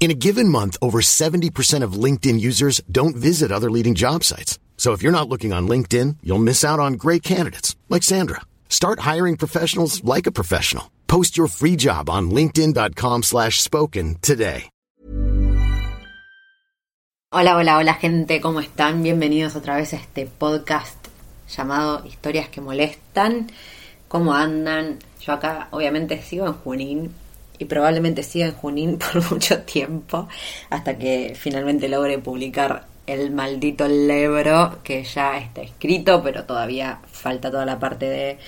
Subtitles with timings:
[0.00, 4.58] In a given month, over 70% of LinkedIn users don't visit other leading job sites.
[4.76, 8.40] So if you're not looking on LinkedIn, you'll miss out on great candidates like Sandra.
[8.68, 10.88] Start hiring professionals like a professional.
[11.08, 14.70] Post your free job on linkedin.com slash spoken today.
[17.30, 19.02] Hola, hola, hola gente, ¿cómo están?
[19.02, 20.96] Bienvenidos otra vez a este podcast
[21.46, 23.50] llamado Historias que molestan.
[24.08, 25.00] ¿Cómo andan?
[25.20, 27.14] Yo acá obviamente sigo en Junín
[27.58, 30.28] y probablemente siga en Junín por mucho tiempo
[30.70, 37.50] hasta que finalmente logre publicar el maldito libro que ya está escrito, pero todavía falta
[37.50, 38.38] toda la parte de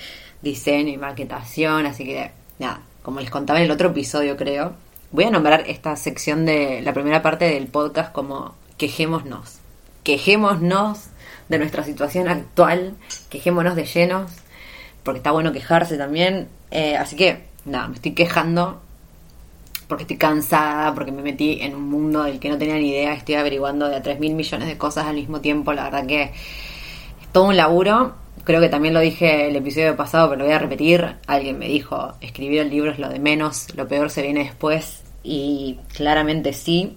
[0.41, 4.73] diseño y maquetación, así que nada, como les contaba en el otro episodio creo,
[5.11, 9.59] voy a nombrar esta sección de la primera parte del podcast como quejémonos,
[10.03, 11.07] quejémonos
[11.49, 12.93] de nuestra situación actual,
[13.29, 14.31] quejémonos de llenos,
[15.03, 18.79] porque está bueno quejarse también, eh, así que nada, me estoy quejando
[19.91, 23.13] porque estoy cansada, porque me metí en un mundo del que no tenía ni idea,
[23.13, 26.23] estoy averiguando de a 3 mil millones de cosas al mismo tiempo, la verdad que
[26.23, 26.31] es
[27.33, 30.59] todo un laburo, creo que también lo dije el episodio pasado, pero lo voy a
[30.59, 34.45] repetir, alguien me dijo, escribir el libro es lo de menos, lo peor se viene
[34.45, 36.95] después, y claramente sí,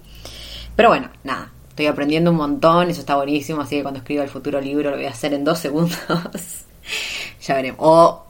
[0.77, 4.31] pero bueno, nada, estoy aprendiendo un montón, eso está buenísimo, así que cuando escriba el
[4.31, 5.99] futuro libro lo voy a hacer en dos segundos,
[7.43, 8.25] ya veremos, o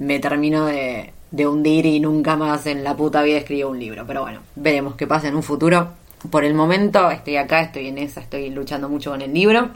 [0.00, 4.06] me termino de de hundir y nunca más en la puta vida escribo un libro.
[4.06, 5.88] Pero bueno, veremos qué pasa en un futuro.
[6.30, 9.70] Por el momento estoy acá, estoy en esa, estoy luchando mucho con el libro.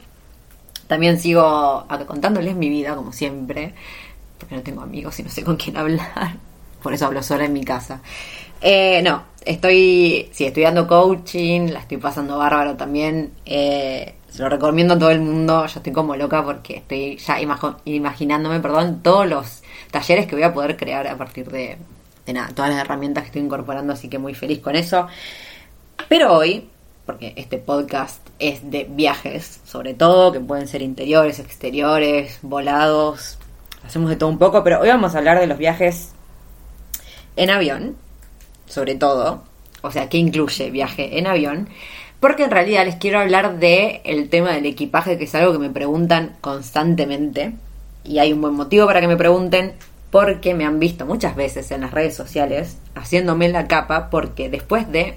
[0.87, 3.75] También sigo contándoles mi vida, como siempre,
[4.39, 6.37] porque no tengo amigos y no sé con quién hablar.
[6.83, 8.00] Por eso hablo sola en mi casa.
[8.61, 13.33] Eh, no, estoy, sí, estoy dando coaching, la estoy pasando bárbaro también.
[13.45, 15.66] Eh, se lo recomiendo a todo el mundo.
[15.66, 17.41] Yo estoy como loca porque estoy ya
[17.84, 21.78] imaginándome, perdón, todos los talleres que voy a poder crear a partir de,
[22.26, 25.06] de nada, todas las herramientas que estoy incorporando, así que muy feliz con eso.
[26.09, 26.69] Pero hoy,
[27.06, 33.38] porque este podcast es de viajes, sobre todo, que pueden ser interiores, exteriores, volados,
[33.84, 36.10] hacemos de todo un poco, pero hoy vamos a hablar de los viajes
[37.36, 37.97] en avión,
[38.66, 39.44] sobre todo,
[39.82, 41.69] o sea, que incluye viaje en avión,
[42.26, 45.60] porque en realidad les quiero hablar de el tema del equipaje, que es algo que
[45.60, 47.53] me preguntan constantemente
[48.03, 49.75] y hay un buen motivo para que me pregunten
[50.10, 54.91] porque me han visto muchas veces en las redes sociales haciéndome la capa porque después
[54.91, 55.15] de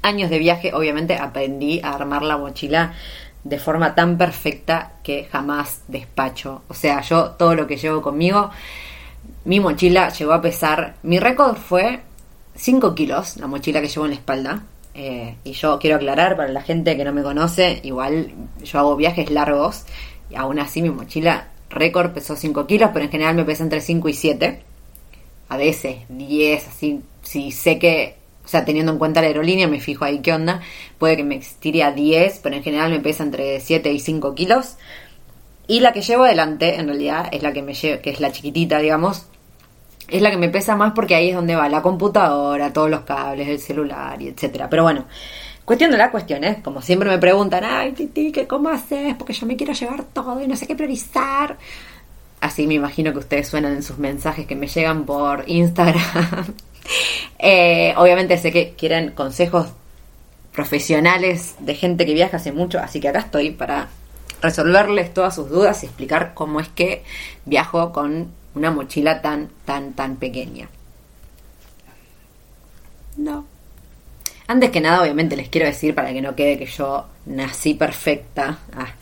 [0.00, 2.94] años de viaje obviamente aprendí a armar la mochila
[3.44, 6.62] de forma tan perfecta que jamás despacho.
[6.68, 8.50] O sea, yo todo lo que llevo conmigo,
[9.44, 12.00] mi mochila llegó a pesar, mi récord fue
[12.54, 14.62] 5 kilos, la mochila que llevo en la espalda.
[14.98, 18.32] Eh, y yo quiero aclarar para la gente que no me conoce, igual
[18.64, 19.84] yo hago viajes largos
[20.30, 23.82] y aún así mi mochila récord pesó 5 kilos, pero en general me pesa entre
[23.82, 24.62] 5 y 7.
[25.50, 29.80] A veces 10, así, si sé que, o sea, teniendo en cuenta la aerolínea, me
[29.80, 30.62] fijo ahí qué onda,
[30.98, 34.34] puede que me estire a 10, pero en general me pesa entre 7 y 5
[34.34, 34.76] kilos.
[35.68, 38.32] Y la que llevo adelante, en realidad, es la que me llevo, que es la
[38.32, 39.26] chiquitita, digamos,
[40.08, 43.00] es la que me pesa más porque ahí es donde va la computadora, todos los
[43.00, 44.68] cables, el celular y etcétera.
[44.70, 45.06] Pero bueno,
[45.66, 46.60] Cuestión de la cuestión, ¿eh?
[46.62, 49.16] Como siempre me preguntan, ay, Titi, ¿qué cómo haces?
[49.16, 51.58] Porque yo me quiero llevar todo y no sé qué priorizar.
[52.40, 56.54] Así me imagino que ustedes suenan en sus mensajes que me llegan por Instagram.
[57.40, 59.66] Eh, obviamente sé que quieren consejos
[60.52, 63.88] profesionales de gente que viaja hace mucho, así que acá estoy para
[64.40, 67.02] resolverles todas sus dudas y explicar cómo es que
[67.44, 70.68] viajo con una mochila tan, tan, tan pequeña.
[73.18, 73.44] No.
[74.48, 78.58] Antes que nada, obviamente les quiero decir, para que no quede que yo nací perfecta.
[78.72, 78.94] Ah,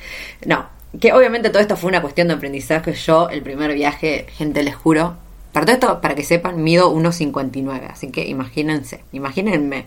[0.47, 0.67] no,
[1.01, 2.93] que obviamente todo esto fue una cuestión de aprendizaje.
[2.95, 5.17] Yo, el primer viaje, gente, les juro.
[5.53, 7.91] Para todo esto, para que sepan, mido 1,59.
[7.91, 9.87] Así que imagínense, imagínense.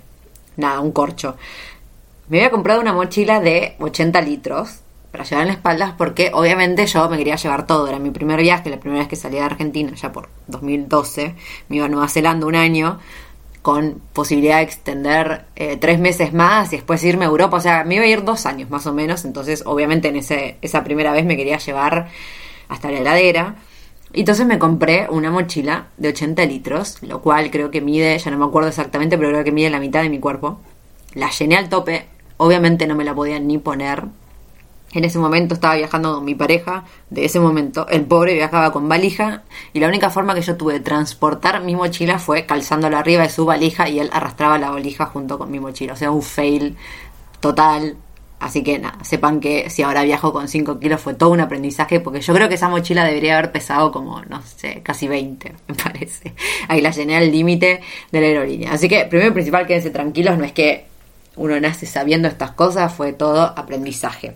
[0.55, 1.35] Nada, un corcho.
[2.29, 4.79] Me había comprado una mochila de 80 litros
[5.17, 7.87] para llevar en la espalda porque obviamente yo me quería llevar todo.
[7.87, 11.35] Era mi primer viaje, la primera vez que salí de Argentina, ya por 2012.
[11.69, 12.99] Me iba a Nueva Zelanda un año
[13.63, 17.57] con posibilidad de extender eh, tres meses más y después irme a Europa.
[17.57, 19.25] O sea, me iba a ir dos años más o menos.
[19.25, 22.09] Entonces, obviamente, en ese, esa primera vez me quería llevar
[22.69, 23.55] hasta la heladera.
[24.13, 28.31] Y entonces me compré una mochila de 80 litros, lo cual creo que mide, ya
[28.31, 30.59] no me acuerdo exactamente, pero creo que mide la mitad de mi cuerpo.
[31.13, 32.05] La llené al tope,
[32.37, 34.05] obviamente no me la podía ni poner,
[34.93, 38.87] en ese momento estaba viajando con mi pareja, de ese momento, el pobre viajaba con
[38.87, 39.43] valija
[39.73, 43.29] y la única forma que yo tuve de transportar mi mochila fue calzándola arriba de
[43.29, 45.93] su valija y él arrastraba la valija junto con mi mochila.
[45.93, 46.77] O sea, un fail
[47.39, 47.97] total.
[48.39, 51.99] Así que nada, sepan que si ahora viajo con 5 kilos fue todo un aprendizaje
[51.99, 55.73] porque yo creo que esa mochila debería haber pesado como, no sé, casi 20, me
[55.73, 56.33] parece.
[56.67, 57.81] Ahí la llené al límite
[58.11, 58.73] de la aerolínea.
[58.73, 60.85] Así que primero y principal, quédense tranquilos, no es que
[61.35, 64.35] uno nace sabiendo estas cosas, fue todo aprendizaje.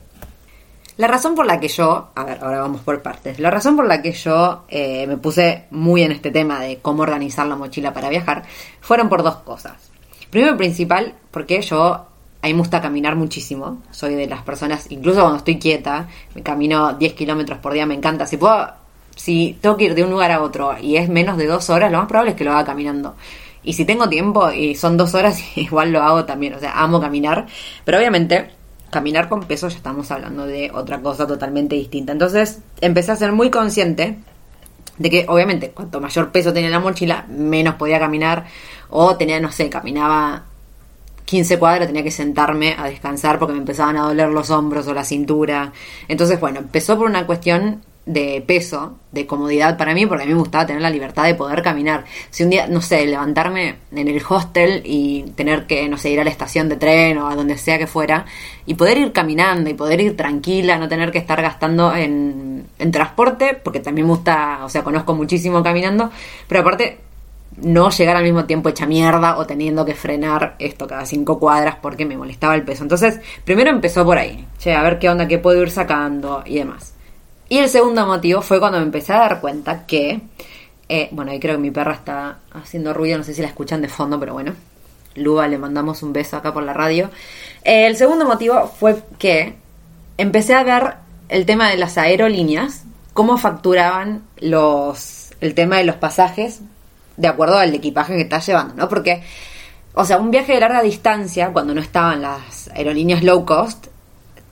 [0.97, 3.87] La razón por la que yo, a ver, ahora vamos por partes, la razón por
[3.87, 7.93] la que yo eh, me puse muy en este tema de cómo organizar la mochila
[7.93, 8.43] para viajar,
[8.81, 9.91] fueron por dos cosas.
[10.29, 11.93] Primero y principal, porque yo,
[12.41, 16.43] a mí me gusta caminar muchísimo, soy de las personas, incluso cuando estoy quieta, me
[16.43, 18.69] camino 10 kilómetros por día, me encanta, si puedo,
[19.15, 21.91] si tengo que ir de un lugar a otro y es menos de dos horas,
[21.91, 23.15] lo más probable es que lo haga caminando.
[23.63, 26.99] Y si tengo tiempo y son dos horas, igual lo hago también, o sea, amo
[26.99, 27.47] caminar,
[27.85, 28.60] pero obviamente
[28.91, 32.11] caminar con peso ya estamos hablando de otra cosa totalmente distinta.
[32.11, 34.19] Entonces empecé a ser muy consciente
[34.97, 38.45] de que obviamente cuanto mayor peso tenía la mochila, menos podía caminar
[38.89, 40.43] o tenía, no sé, caminaba
[41.25, 44.93] 15 cuadras, tenía que sentarme a descansar porque me empezaban a doler los hombros o
[44.93, 45.71] la cintura.
[46.07, 50.33] Entonces, bueno, empezó por una cuestión de peso, de comodidad para mí, porque a mí
[50.33, 52.05] me gustaba tener la libertad de poder caminar.
[52.29, 56.19] Si un día, no sé, levantarme en el hostel y tener que, no sé, ir
[56.19, 58.25] a la estación de tren o a donde sea que fuera,
[58.65, 62.91] y poder ir caminando y poder ir tranquila, no tener que estar gastando en, en
[62.91, 66.11] transporte, porque también me gusta, o sea, conozco muchísimo caminando,
[66.47, 66.99] pero aparte
[67.57, 71.75] no llegar al mismo tiempo hecha mierda o teniendo que frenar esto cada cinco cuadras
[71.81, 72.83] porque me molestaba el peso.
[72.83, 76.55] Entonces, primero empezó por ahí, che, a ver qué onda, qué puedo ir sacando y
[76.55, 76.95] demás.
[77.51, 80.21] Y el segundo motivo fue cuando me empecé a dar cuenta que,
[80.87, 83.81] eh, bueno, ahí creo que mi perra está haciendo ruido, no sé si la escuchan
[83.81, 84.53] de fondo, pero bueno,
[85.15, 87.09] Luba le mandamos un beso acá por la radio.
[87.65, 89.55] Eh, el segundo motivo fue que
[90.17, 90.93] empecé a ver
[91.27, 96.61] el tema de las aerolíneas, cómo facturaban los, el tema de los pasajes
[97.17, 98.87] de acuerdo al equipaje que estás llevando, ¿no?
[98.87, 99.23] Porque,
[99.93, 103.87] o sea, un viaje de larga distancia, cuando no estaban las aerolíneas low cost,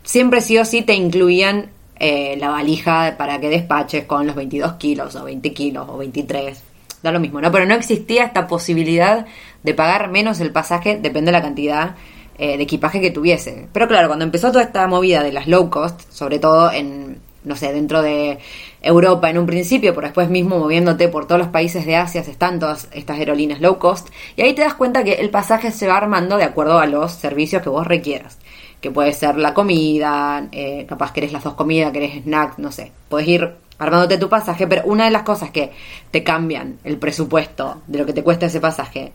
[0.03, 4.73] siempre sí o sí te incluían eh, la valija para que despaches con los 22
[4.73, 6.63] kilos o 20 kilos o 23.
[7.03, 7.51] Da lo mismo, ¿no?
[7.51, 9.25] Pero no existía esta posibilidad
[9.63, 11.95] de pagar menos el pasaje, depende de la cantidad
[12.37, 13.67] eh, de equipaje que tuviese.
[13.73, 17.57] Pero claro, cuando empezó toda esta movida de las low cost, sobre todo en, no
[17.57, 18.39] sé, dentro de
[18.81, 22.59] Europa en un principio, pero después mismo moviéndote por todos los países de Asia, están
[22.59, 24.07] todas estas aerolíneas low cost,
[24.37, 27.11] y ahí te das cuenta que el pasaje se va armando de acuerdo a los
[27.11, 28.39] servicios que vos requieras
[28.81, 32.57] que puede ser la comida, eh, capaz que eres las dos comidas, que eres snack,
[32.57, 32.91] no sé.
[33.09, 35.71] Puedes ir armándote tu pasaje, pero una de las cosas que
[36.11, 39.13] te cambian el presupuesto de lo que te cuesta ese pasaje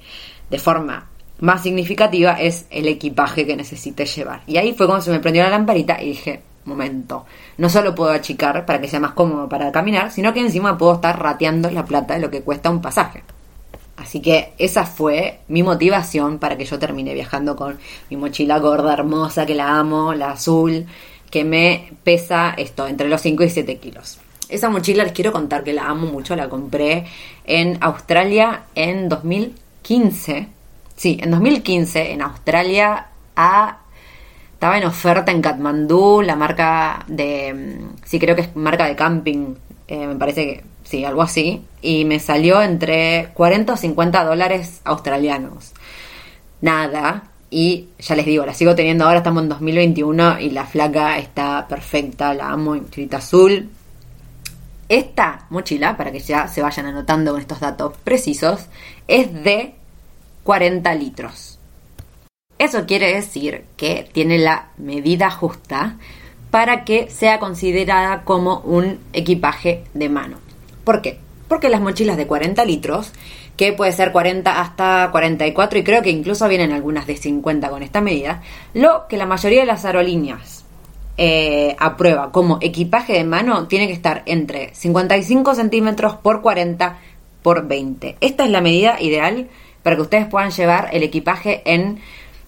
[0.51, 1.09] de forma
[1.41, 4.43] más significativa es el equipaje que necesites llevar.
[4.47, 7.27] Y ahí fue cuando se me prendió la lamparita y dije, momento,
[7.59, 10.95] no solo puedo achicar para que sea más cómodo para caminar, sino que encima puedo
[10.95, 13.23] estar rateando la plata de lo que cuesta un pasaje.
[14.05, 17.79] Así que esa fue mi motivación para que yo termine viajando con
[18.11, 20.85] mi mochila gorda, hermosa, que la amo, la azul,
[21.31, 24.19] que me pesa esto, entre los 5 y 7 kilos.
[24.51, 27.07] Esa mochila les quiero contar que la amo mucho, la compré
[27.47, 30.49] en Australia en 2015.
[30.95, 38.19] Sí, en 2015 en Australia estaba en oferta en Kathmandú, la marca de, mm, sí
[38.19, 39.55] creo que es marca de camping,
[39.89, 45.73] eh, me parece que algo así, y me salió entre 40 o 50 dólares australianos.
[46.61, 51.19] Nada, y ya les digo, la sigo teniendo ahora, estamos en 2021 y la flaca
[51.19, 53.71] está perfecta, la amo, mochilita azul.
[54.89, 58.67] Esta mochila, para que ya se vayan anotando con estos datos precisos,
[59.09, 59.75] es de
[60.43, 61.59] 40 litros.
[62.59, 65.97] Eso quiere decir que tiene la medida justa
[66.51, 70.44] para que sea considerada como un equipaje de mano.
[70.85, 71.19] ¿Por qué?
[71.49, 73.13] Porque las mochilas de 40 litros,
[73.57, 77.83] que puede ser 40 hasta 44 y creo que incluso vienen algunas de 50 con
[77.83, 80.65] esta medida, lo que la mayoría de las aerolíneas
[81.17, 86.99] eh, aprueba como equipaje de mano tiene que estar entre 55 centímetros por 40
[87.43, 88.17] por 20.
[88.21, 89.49] Esta es la medida ideal
[89.83, 92.01] para que ustedes puedan llevar el equipaje en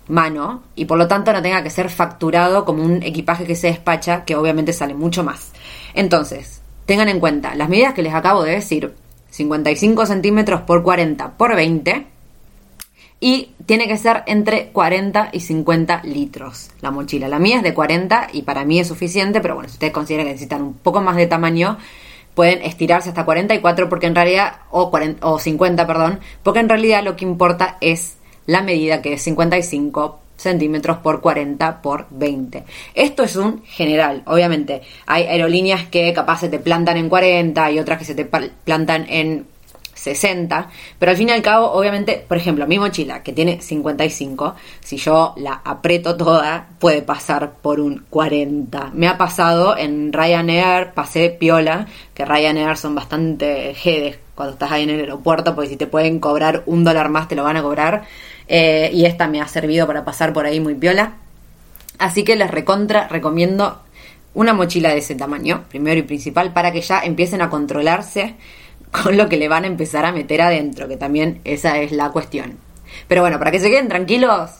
[0.09, 3.69] mano y por lo tanto no tenga que ser facturado como un equipaje que se
[3.69, 5.53] despacha, que obviamente sale mucho más.
[5.95, 8.95] Entonces, Tengan en cuenta las medidas que les acabo de decir,
[9.31, 12.07] 55 centímetros por 40 por 20,
[13.19, 17.29] y tiene que ser entre 40 y 50 litros la mochila.
[17.29, 20.27] La mía es de 40 y para mí es suficiente, pero bueno, si ustedes consideran
[20.27, 21.79] que necesitan un poco más de tamaño,
[22.35, 27.03] pueden estirarse hasta 44 porque en realidad, o, 40, o 50, perdón, porque en realidad
[27.03, 32.65] lo que importa es la medida que es 55 centímetros por 40 por 20.
[32.95, 34.83] Esto es un general, obviamente.
[35.07, 39.07] Hay aerolíneas que capaz se te plantan en 40 y otras que se te plantan
[39.09, 39.47] en
[39.97, 44.55] 60, pero al fin y al cabo, obviamente, por ejemplo, mi mochila que tiene 55,
[44.81, 48.91] si yo la aprieto toda, puede pasar por un 40.
[48.95, 54.85] Me ha pasado en Ryanair, pasé piola, que Ryanair son bastante jedes cuando estás ahí
[54.85, 57.63] en el aeropuerto, porque si te pueden cobrar un dólar más, te lo van a
[57.63, 58.05] cobrar.
[58.49, 61.15] Eh, y esta me ha servido para pasar por ahí muy piola.
[61.99, 63.81] Así que les recontra recomiendo
[64.35, 68.35] una mochila de ese tamaño, primero y principal, para que ya empiecen a controlarse
[68.91, 72.11] con lo que le van a empezar a meter adentro, que también esa es la
[72.11, 72.59] cuestión.
[73.09, 74.51] Pero bueno, para que se queden tranquilos,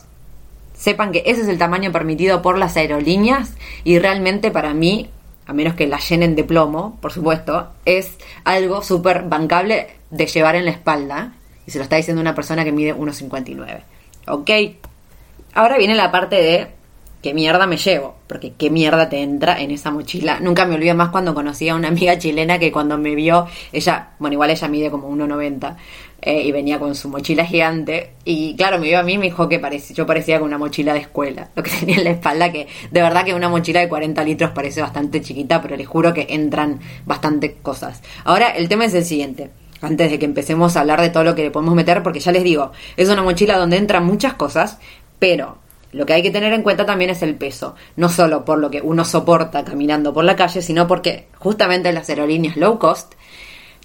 [0.73, 3.53] sepan que ese es el tamaño permitido por las aerolíneas
[3.83, 5.09] y realmente para mí,
[5.45, 10.55] a menos que la llenen de plomo, por supuesto, es algo súper bancable de llevar
[10.55, 11.33] en la espalda.
[11.67, 13.81] Y se lo está diciendo una persona que mide 1,59.
[14.27, 14.49] ¿Ok?
[15.53, 16.67] Ahora viene la parte de
[17.21, 20.39] qué mierda me llevo, porque qué mierda te entra en esa mochila.
[20.39, 24.11] Nunca me olvido más cuando conocí a una amiga chilena que cuando me vio, ella,
[24.19, 25.75] bueno, igual ella mide como 1,90
[26.21, 28.11] eh, y venía con su mochila gigante.
[28.23, 29.59] Y claro, me vio a mí y me dijo que
[29.93, 33.01] yo parecía con una mochila de escuela, lo que tenía en la espalda, que de
[33.01, 36.79] verdad que una mochila de 40 litros parece bastante chiquita, pero les juro que entran
[37.05, 38.03] bastante cosas.
[38.23, 39.49] Ahora, el tema es el siguiente
[39.81, 42.31] antes de que empecemos a hablar de todo lo que le podemos meter, porque ya
[42.31, 44.79] les digo, es una mochila donde entran muchas cosas,
[45.19, 45.57] pero
[45.91, 48.69] lo que hay que tener en cuenta también es el peso, no solo por lo
[48.69, 53.13] que uno soporta caminando por la calle, sino porque justamente las aerolíneas low cost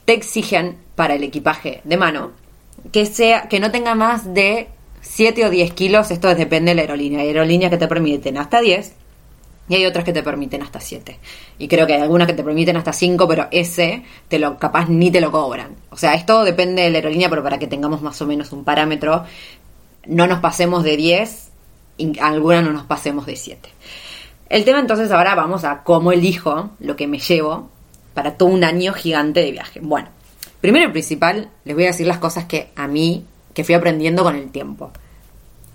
[0.05, 2.43] te exigen para el equipaje de mano
[2.91, 4.69] que sea que no tenga más de
[5.03, 7.21] 7 o 10 kilos, esto depende de la aerolínea.
[7.21, 8.95] Hay aerolíneas que te permiten hasta 10
[9.73, 11.19] y hay otras que te permiten hasta 7.
[11.59, 14.91] Y creo que hay algunas que te permiten hasta 5, pero ese te lo capaz
[14.91, 15.77] ni te lo cobran.
[15.89, 18.65] O sea, esto depende de la aerolínea, pero para que tengamos más o menos un
[18.65, 19.25] parámetro,
[20.05, 21.51] no nos pasemos de 10
[21.97, 23.67] y alguna no nos pasemos de 7.
[24.51, 27.71] El tema entonces ahora vamos a cómo elijo lo que me llevo
[28.13, 29.81] para todo un año gigante de viaje.
[29.83, 30.09] Bueno,
[30.61, 33.25] primero y principal les voy a decir las cosas que a mí,
[33.55, 34.93] que fui aprendiendo con el tiempo.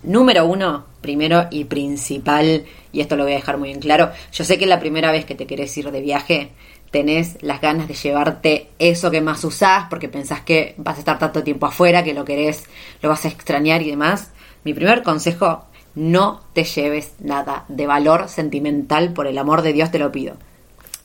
[0.04, 4.44] Número uno, primero y principal, y esto lo voy a dejar muy en claro, yo
[4.44, 6.52] sé que la primera vez que te querés ir de viaje
[6.92, 11.20] tenés las ganas de llevarte eso que más usás porque pensás que vas a estar
[11.20, 12.66] tanto tiempo afuera, que lo querés,
[13.02, 14.32] lo vas a extrañar y demás.
[14.64, 19.92] Mi primer consejo no te lleves nada de valor sentimental, por el amor de Dios
[19.92, 20.38] te lo pido.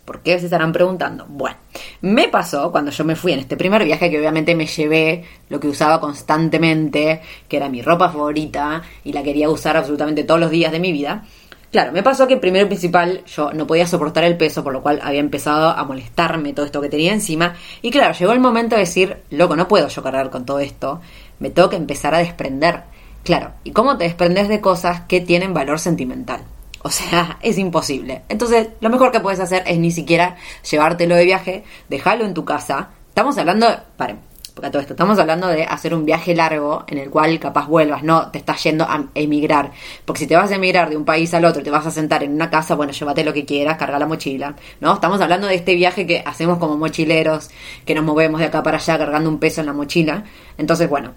[0.05, 1.27] ¿Por qué se estarán preguntando?
[1.29, 1.57] Bueno,
[2.01, 5.61] me pasó cuando yo me fui en este primer viaje que obviamente me llevé lo
[5.61, 10.51] que usaba constantemente, que era mi ropa favorita y la quería usar absolutamente todos los
[10.51, 11.25] días de mi vida.
[11.71, 14.83] Claro, me pasó que primero y principal yo no podía soportar el peso, por lo
[14.83, 17.55] cual había empezado a molestarme todo esto que tenía encima.
[17.81, 21.01] Y claro, llegó el momento de decir, loco, no puedo yo cargar con todo esto,
[21.39, 22.83] me tengo que empezar a desprender.
[23.25, 26.43] Claro, ¿y cómo te desprendes de cosas que tienen valor sentimental?
[26.83, 28.23] O sea, es imposible.
[28.29, 30.37] Entonces, lo mejor que puedes hacer es ni siquiera
[30.69, 32.91] llevártelo de viaje, dejarlo en tu casa.
[33.09, 34.21] Estamos hablando, paren,
[34.55, 38.03] porque todo esto, estamos hablando de hacer un viaje largo en el cual capaz vuelvas,
[38.03, 39.73] no te estás yendo a emigrar.
[40.05, 42.23] Porque si te vas a emigrar de un país al otro, te vas a sentar
[42.23, 44.95] en una casa, bueno, llévate lo que quieras, carga la mochila, ¿no?
[44.95, 47.51] Estamos hablando de este viaje que hacemos como mochileros,
[47.87, 50.25] que nos movemos de acá para allá cargando un peso en la mochila.
[50.59, 51.15] Entonces, bueno,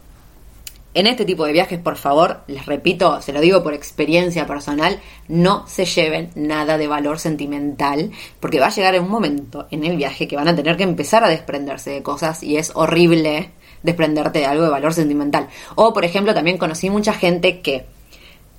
[0.96, 5.00] en este tipo de viajes, por favor, les repito, se lo digo por experiencia personal,
[5.28, 9.98] no se lleven nada de valor sentimental, porque va a llegar un momento en el
[9.98, 13.52] viaje que van a tener que empezar a desprenderse de cosas y es horrible
[13.84, 15.50] desprenderte de algo de valor sentimental.
[15.76, 17.86] O, por ejemplo, también conocí mucha gente que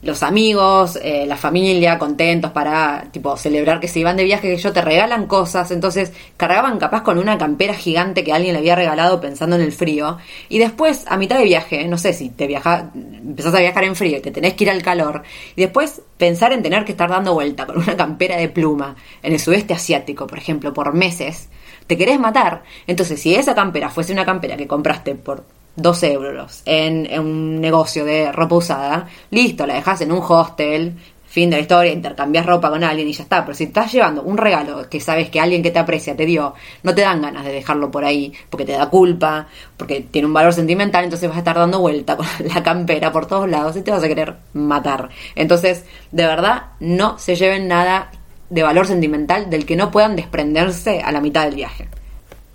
[0.07, 4.55] los amigos, eh, la familia, contentos para tipo celebrar que se iban de viaje, que
[4.55, 8.77] ellos te regalan cosas, entonces cargaban capaz con una campera gigante que alguien le había
[8.77, 12.47] regalado pensando en el frío, y después a mitad de viaje, no sé si te
[12.47, 15.23] viaja, empezás a viajar en frío y te tenés que ir al calor,
[15.57, 19.33] y después pensar en tener que estar dando vuelta con una campera de pluma en
[19.33, 21.49] el sudeste asiático, por ejemplo, por meses,
[21.87, 22.63] te querés matar.
[22.87, 25.45] Entonces, si esa campera fuese una campera que compraste por
[25.77, 31.51] 12 euros en, un negocio de ropa usada, listo, la dejas en un hostel, fin
[31.51, 33.45] de la historia, intercambias ropa con alguien y ya está.
[33.45, 36.55] Pero si estás llevando un regalo que sabes que alguien que te aprecia te dio,
[36.83, 40.33] no te dan ganas de dejarlo por ahí porque te da culpa, porque tiene un
[40.33, 43.83] valor sentimental, entonces vas a estar dando vuelta con la campera por todos lados y
[43.83, 45.11] te vas a querer matar.
[45.35, 48.11] Entonces, de verdad, no se lleven nada
[48.49, 51.89] de valor sentimental del que no puedan desprenderse a la mitad del viaje.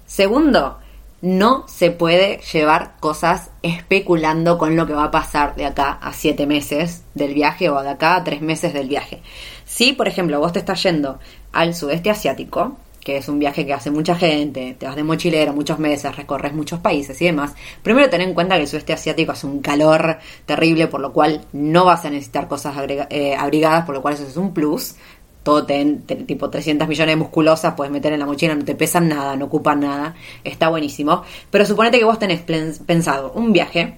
[0.07, 0.79] Segundo,
[1.21, 6.13] no se puede llevar cosas especulando con lo que va a pasar de acá a
[6.13, 9.21] siete meses del viaje o de acá a tres meses del viaje.
[9.65, 11.19] Si, por ejemplo, vos te estás yendo
[11.51, 15.53] al sudeste asiático, que es un viaje que hace mucha gente, te vas de mochilero
[15.53, 19.31] muchos meses, recorres muchos países y demás, primero ten en cuenta que el sudeste asiático
[19.31, 22.75] hace un calor terrible, por lo cual no vas a necesitar cosas
[23.09, 24.95] eh, abrigadas, por lo cual eso es un plus
[25.43, 29.07] todo ten, tipo 300 millones de musculosas, puedes meter en la mochila, no te pesan
[29.07, 31.23] nada, no ocupan nada, está buenísimo.
[31.49, 33.95] Pero suponete que vos tenés pensado un viaje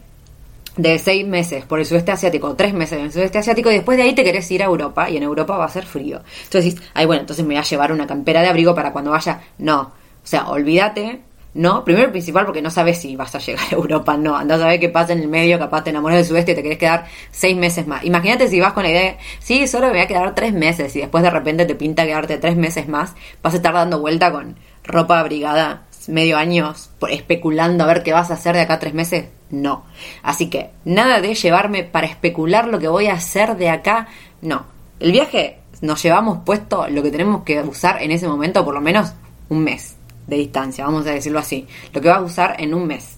[0.77, 3.97] de seis meses por el sudeste asiático, tres meses en el sudeste asiático, y después
[3.97, 6.21] de ahí te querés ir a Europa, y en Europa va a ser frío.
[6.45, 9.12] Entonces decís, ay, bueno, entonces me voy a llevar una campera de abrigo para cuando
[9.12, 9.41] vaya.
[9.57, 9.91] No, o
[10.27, 11.21] sea, olvídate
[11.55, 14.67] no, primero principal porque no sabes si vas a llegar a Europa, no, andás a
[14.67, 17.05] ver qué pasa en el medio, capaz te enamoras del sudeste y te querés quedar
[17.31, 18.03] seis meses más.
[18.03, 21.00] Imagínate si vas con la idea, sí, solo me voy a quedar tres meses y
[21.00, 24.55] después de repente te pinta quedarte tres meses más, vas a estar dando vuelta con
[24.83, 26.74] ropa abrigada medio año
[27.10, 29.86] especulando a ver qué vas a hacer de acá tres meses, no.
[30.24, 34.07] Así que nada de llevarme para especular lo que voy a hacer de acá,
[34.41, 34.65] no.
[35.00, 38.81] El viaje nos llevamos puesto lo que tenemos que usar en ese momento por lo
[38.81, 39.13] menos
[39.50, 39.92] un mes
[40.27, 43.18] de distancia, vamos a decirlo así, lo que vas a usar en un mes.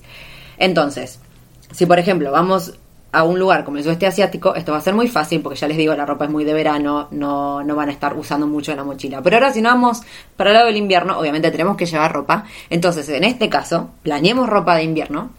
[0.57, 1.19] Entonces,
[1.71, 2.73] si por ejemplo vamos
[3.15, 5.69] a un lugar como el sudeste asiático, esto va a ser muy fácil porque ya
[5.69, 8.71] les digo, la ropa es muy de verano, no, no van a estar usando mucho
[8.71, 9.21] en la mochila.
[9.21, 10.01] Pero ahora si no vamos
[10.35, 12.43] para el lado del invierno, obviamente tenemos que llevar ropa.
[12.69, 15.29] Entonces, en este caso, planeemos ropa de invierno.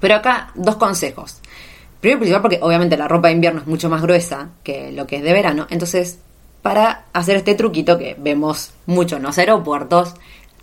[0.00, 1.40] Pero acá, dos consejos.
[2.00, 5.16] Primero principal porque obviamente la ropa de invierno es mucho más gruesa que lo que
[5.16, 5.66] es de verano.
[5.68, 6.20] Entonces,
[6.62, 10.14] para hacer este truquito que vemos mucho en los aeropuertos,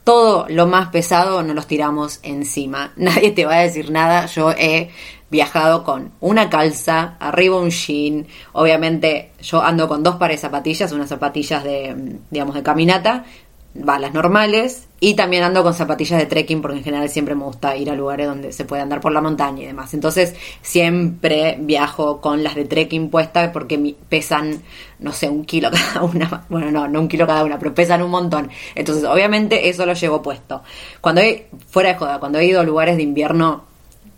[0.03, 2.93] todo lo más pesado no los tiramos encima.
[2.98, 4.25] Nadie te va a decir nada.
[4.27, 4.89] Yo he
[5.29, 8.27] viajado con una calza, arriba un jean.
[8.53, 13.25] Obviamente yo ando con dos pares de zapatillas, unas zapatillas de, digamos, de caminata
[13.74, 17.75] balas normales y también ando con zapatillas de trekking porque en general siempre me gusta
[17.75, 19.94] ir a lugares donde se puede andar por la montaña y demás.
[19.94, 24.62] Entonces siempre viajo con las de trekking puestas porque pesan,
[25.00, 26.46] no sé, un kilo cada una.
[26.50, 28.50] Bueno, no, no un kilo cada una, pero pesan un montón.
[28.75, 30.62] Entonces obviamente eso lo llevo puesto.
[31.00, 33.66] Cuando he, fuera de joda, cuando he ido a lugares de invierno,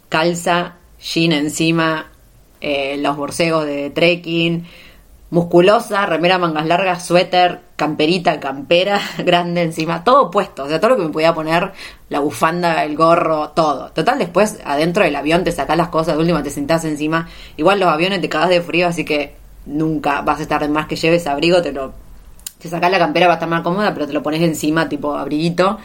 [0.10, 2.12] calza, jean encima,
[2.60, 4.66] eh, los borcegos de trekking
[5.34, 10.98] musculosa, remera mangas largas, suéter, camperita, campera, grande encima, todo puesto, o sea, todo lo
[10.98, 11.74] que me podía poner,
[12.08, 13.92] la bufanda, el gorro, todo.
[13.92, 17.82] Total, después adentro del avión te sacás las cosas, de última te sentás encima, igual
[17.82, 20.96] los aviones te cagas de frío, así que nunca vas a estar de más que
[20.96, 21.94] lleves abrigo, te lo...
[22.60, 25.14] Te sacás la campera va a estar más cómoda, pero te lo pones encima, tipo
[25.14, 25.80] abriguito,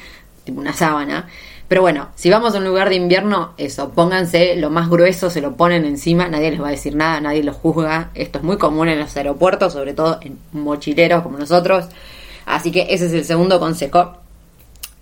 [0.45, 1.27] tipo una sábana.
[1.69, 5.43] Pero bueno, si vamos a un lugar de invierno, eso, pónganse lo más grueso, se
[5.43, 8.11] lo ponen encima, nadie les va a decir nada, nadie los juzga.
[8.15, 11.85] Esto es muy común en los aeropuertos, sobre todo en mochileros como nosotros.
[12.47, 14.15] Así que ese es el segundo consejo.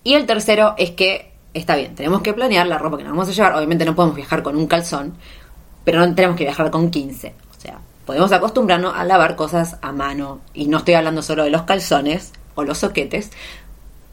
[0.02, 3.28] Y el tercero es que, está bien, tenemos que planear la ropa que nos vamos
[3.28, 3.54] a llevar.
[3.54, 5.14] Obviamente no podemos viajar con un calzón,
[5.84, 7.32] pero no tenemos que viajar con 15.
[7.56, 10.40] O sea, podemos acostumbrarnos a lavar cosas a mano.
[10.52, 13.30] Y no estoy hablando solo de los calzones o los soquetes,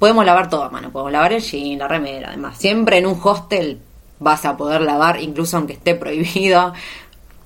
[0.04, 2.58] podemos lavar todo a mano, podemos lavar el jean, la remera, además.
[2.58, 3.80] Siempre en un hostel
[4.20, 6.74] vas a poder lavar, incluso aunque esté prohibido.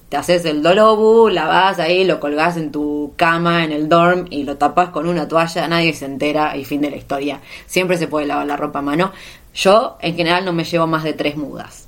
[0.09, 4.41] Te haces el dolobu, lavas ahí, lo colgás en tu cama, en el dorm y
[4.41, 7.41] lo tapas con una toalla, nadie se entera y fin de la historia.
[7.67, 9.11] Siempre se puede lavar la ropa a mano.
[9.53, 11.87] Yo, en general, no me llevo más de tres mudas.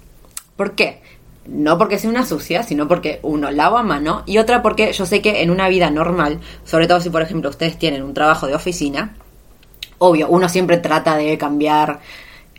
[0.55, 1.01] ¿Por qué?
[1.47, 5.07] No porque sea una sucia, sino porque uno lava a mano y otra porque yo
[5.07, 8.45] sé que en una vida normal, sobre todo si por ejemplo ustedes tienen un trabajo
[8.45, 9.15] de oficina,
[9.99, 11.99] obvio, uno siempre trata de cambiar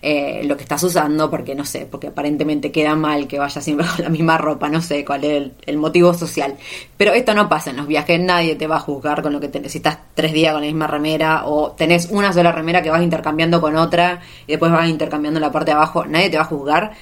[0.02, 3.86] eh, lo que estás usando porque no sé, porque aparentemente queda mal que vayas siempre
[3.96, 6.56] con la misma ropa, no sé cuál es el, motivo social.
[6.96, 9.48] Pero esto no pasa en los viajes, nadie te va a juzgar con lo que
[9.48, 13.02] te necesitas tres días con la misma remera o tenés una sola remera que vas
[13.02, 16.46] intercambiando con otra y después vas intercambiando la parte de abajo, nadie te va a
[16.46, 16.92] juzgar.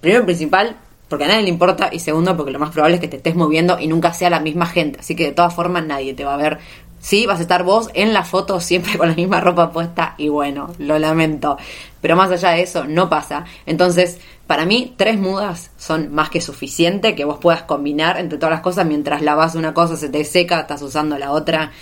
[0.00, 0.76] Primero principal,
[1.08, 3.36] porque a nadie le importa y segundo porque lo más probable es que te estés
[3.36, 6.34] moviendo y nunca sea la misma gente, así que de todas formas nadie te va
[6.34, 6.58] a ver
[7.00, 10.28] Sí, vas a estar vos en la foto siempre con la misma ropa puesta y
[10.28, 11.56] bueno, lo lamento.
[12.00, 13.46] Pero más allá de eso, no pasa.
[13.64, 18.52] Entonces, para mí, tres mudas son más que suficiente que vos puedas combinar entre todas
[18.52, 21.72] las cosas mientras lavas una cosa, se te seca, estás usando la otra.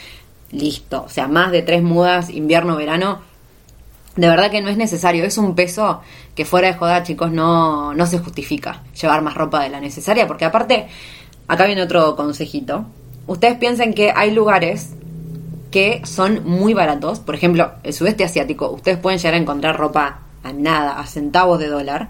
[0.52, 1.02] Listo.
[1.04, 3.20] O sea, más de tres mudas, invierno, verano.
[4.14, 5.24] De verdad que no es necesario.
[5.24, 6.00] Es un peso
[6.36, 10.28] que fuera de joda, chicos, no, no se justifica llevar más ropa de la necesaria.
[10.28, 10.86] Porque aparte,
[11.48, 12.86] acá viene otro consejito.
[13.26, 14.94] Ustedes piensen que hay lugares
[15.70, 17.20] que son muy baratos.
[17.20, 21.58] Por ejemplo, el sudeste asiático, ustedes pueden llegar a encontrar ropa a nada, a centavos
[21.58, 22.08] de dólar.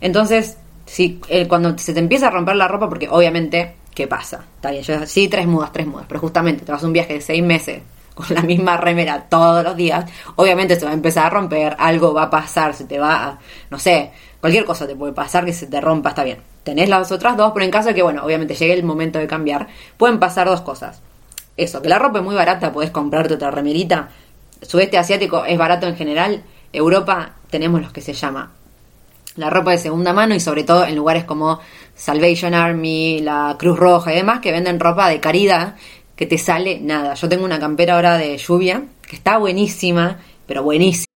[0.00, 4.44] Entonces, si eh, cuando se te empieza a romper la ropa, porque obviamente, ¿qué pasa?
[4.56, 7.14] Está bien, yo, sí, tres mudas, tres mudas, pero justamente te vas a un viaje
[7.14, 7.82] de seis meses
[8.14, 12.14] con la misma remera todos los días, obviamente se va a empezar a romper, algo
[12.14, 13.38] va a pasar, se te va a,
[13.68, 16.38] no sé, cualquier cosa te puede pasar que se te rompa, está bien.
[16.62, 19.26] Tenés las otras dos, pero en caso de que, bueno, obviamente llegue el momento de
[19.26, 21.00] cambiar, pueden pasar dos cosas.
[21.56, 24.10] Eso, que la ropa es muy barata, podés comprarte otra remerita.
[24.62, 26.42] Sudeste asiático es barato en general.
[26.72, 28.52] Europa tenemos los que se llama
[29.36, 31.60] la ropa de segunda mano y sobre todo en lugares como
[31.94, 35.76] Salvation Army, la Cruz Roja y demás que venden ropa de caridad
[36.16, 37.14] que te sale nada.
[37.14, 41.15] Yo tengo una campera ahora de lluvia que está buenísima, pero buenísima.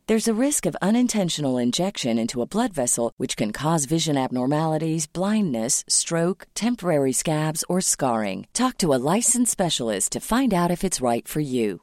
[0.11, 5.07] There's a risk of unintentional injection into a blood vessel, which can cause vision abnormalities,
[5.07, 8.45] blindness, stroke, temporary scabs, or scarring.
[8.51, 11.79] Talk to a licensed specialist to find out if it's right for you.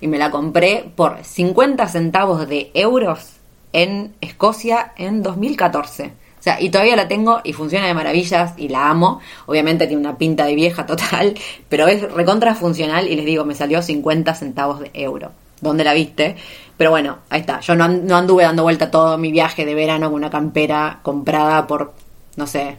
[0.00, 3.36] Y me la compré por 50 centavos de euros
[3.74, 6.12] en Escocia en 2014.
[6.38, 9.20] O sea, y todavía la tengo y funciona de maravillas y la amo.
[9.46, 11.34] Obviamente tiene una pinta de vieja total,
[11.68, 15.32] pero es recontra funcional y les digo, me salió 50 centavos de euro.
[15.60, 16.36] ¿Dónde la viste?
[16.76, 17.58] Pero bueno, ahí está.
[17.60, 21.66] Yo no, no anduve dando vuelta todo mi viaje de verano con una campera comprada
[21.66, 21.92] por,
[22.36, 22.76] no sé,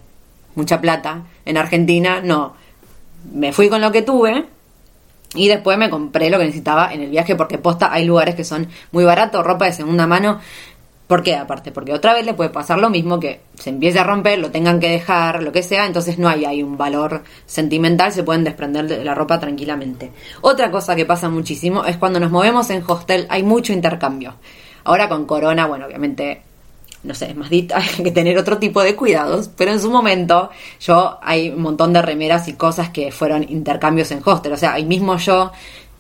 [0.55, 1.23] mucha plata.
[1.45, 2.53] En Argentina, no.
[3.33, 4.45] Me fui con lo que tuve
[5.35, 8.43] y después me compré lo que necesitaba en el viaje porque posta hay lugares que
[8.43, 10.39] son muy baratos, ropa de segunda mano.
[11.09, 11.35] ¿Por qué?
[11.35, 14.51] Aparte, porque otra vez le puede pasar lo mismo, que se empiece a romper, lo
[14.51, 18.43] tengan que dejar, lo que sea, entonces no hay ahí un valor sentimental, se pueden
[18.43, 20.11] desprender de la ropa tranquilamente.
[20.41, 24.35] Otra cosa que pasa muchísimo es cuando nos movemos en hostel, hay mucho intercambio.
[24.83, 26.43] Ahora con corona, bueno, obviamente,
[27.01, 30.51] no sé, es más hay que tener otro tipo de cuidados, pero en su momento
[30.79, 34.73] yo hay un montón de remeras y cosas que fueron intercambios en hostel, o sea,
[34.73, 35.51] ahí mismo yo,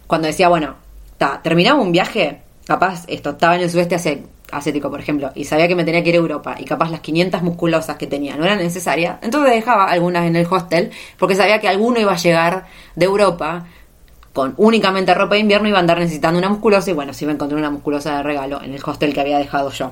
[0.05, 0.75] cuando decía, bueno,
[1.17, 5.45] ta, terminaba un viaje, capaz esto, estaba en el sudeste hace asiático, por ejemplo, y
[5.45, 8.35] sabía que me tenía que ir a Europa y capaz las 500 musculosas que tenía
[8.35, 12.17] no eran necesarias, entonces dejaba algunas en el hostel porque sabía que alguno iba a
[12.17, 13.65] llegar de Europa
[14.33, 17.25] con únicamente ropa de invierno y iba a andar necesitando una musculosa y bueno, si
[17.25, 19.91] iba a encontrar una musculosa de regalo en el hostel que había dejado yo.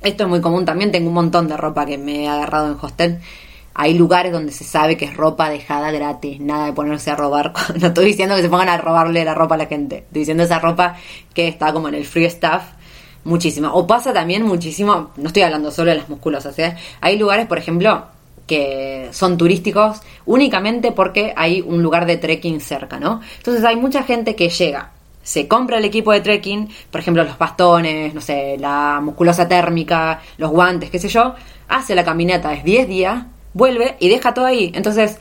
[0.00, 2.78] Esto es muy común también, tengo un montón de ropa que me he agarrado en
[2.80, 3.20] hostel.
[3.74, 7.52] Hay lugares donde se sabe que es ropa dejada gratis, nada de ponerse a robar.
[7.80, 10.44] No estoy diciendo que se pongan a robarle la ropa a la gente, estoy diciendo
[10.44, 10.96] esa ropa
[11.34, 12.62] que está como en el free stuff
[13.24, 13.70] muchísimo.
[13.72, 16.76] O pasa también muchísimo, no estoy hablando solo de las musculosas, ¿eh?
[17.00, 18.06] hay lugares, por ejemplo,
[18.46, 23.20] que son turísticos únicamente porque hay un lugar de trekking cerca, ¿no?
[23.36, 27.36] Entonces hay mucha gente que llega, se compra el equipo de trekking, por ejemplo los
[27.36, 31.34] bastones, no sé, la musculosa térmica, los guantes, qué sé yo,
[31.68, 34.72] hace la caminata de 10 días, vuelve y deja todo ahí.
[34.74, 35.18] Entonces,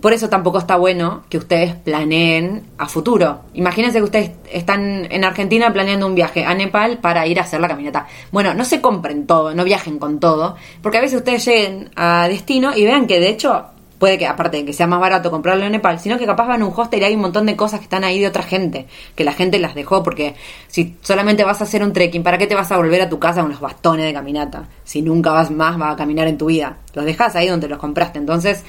[0.00, 3.40] por eso tampoco está bueno que ustedes planeen a futuro.
[3.54, 7.60] Imagínense que ustedes están en Argentina planeando un viaje a Nepal para ir a hacer
[7.60, 8.06] la caminata.
[8.30, 12.28] Bueno, no se compren todo, no viajen con todo, porque a veces ustedes lleguen a
[12.28, 13.66] destino y vean que de hecho
[13.98, 16.62] puede que, aparte de que sea más barato comprarlo en Nepal, sino que capaz van
[16.62, 18.86] a un hostel y hay un montón de cosas que están ahí de otra gente,
[19.14, 20.34] que la gente las dejó, porque
[20.68, 23.18] si solamente vas a hacer un trekking, ¿para qué te vas a volver a tu
[23.18, 24.68] casa con los bastones de caminata?
[24.84, 26.76] Si nunca vas más, vas a caminar en tu vida.
[26.94, 28.18] Los dejas ahí donde los compraste.
[28.18, 28.64] Entonces,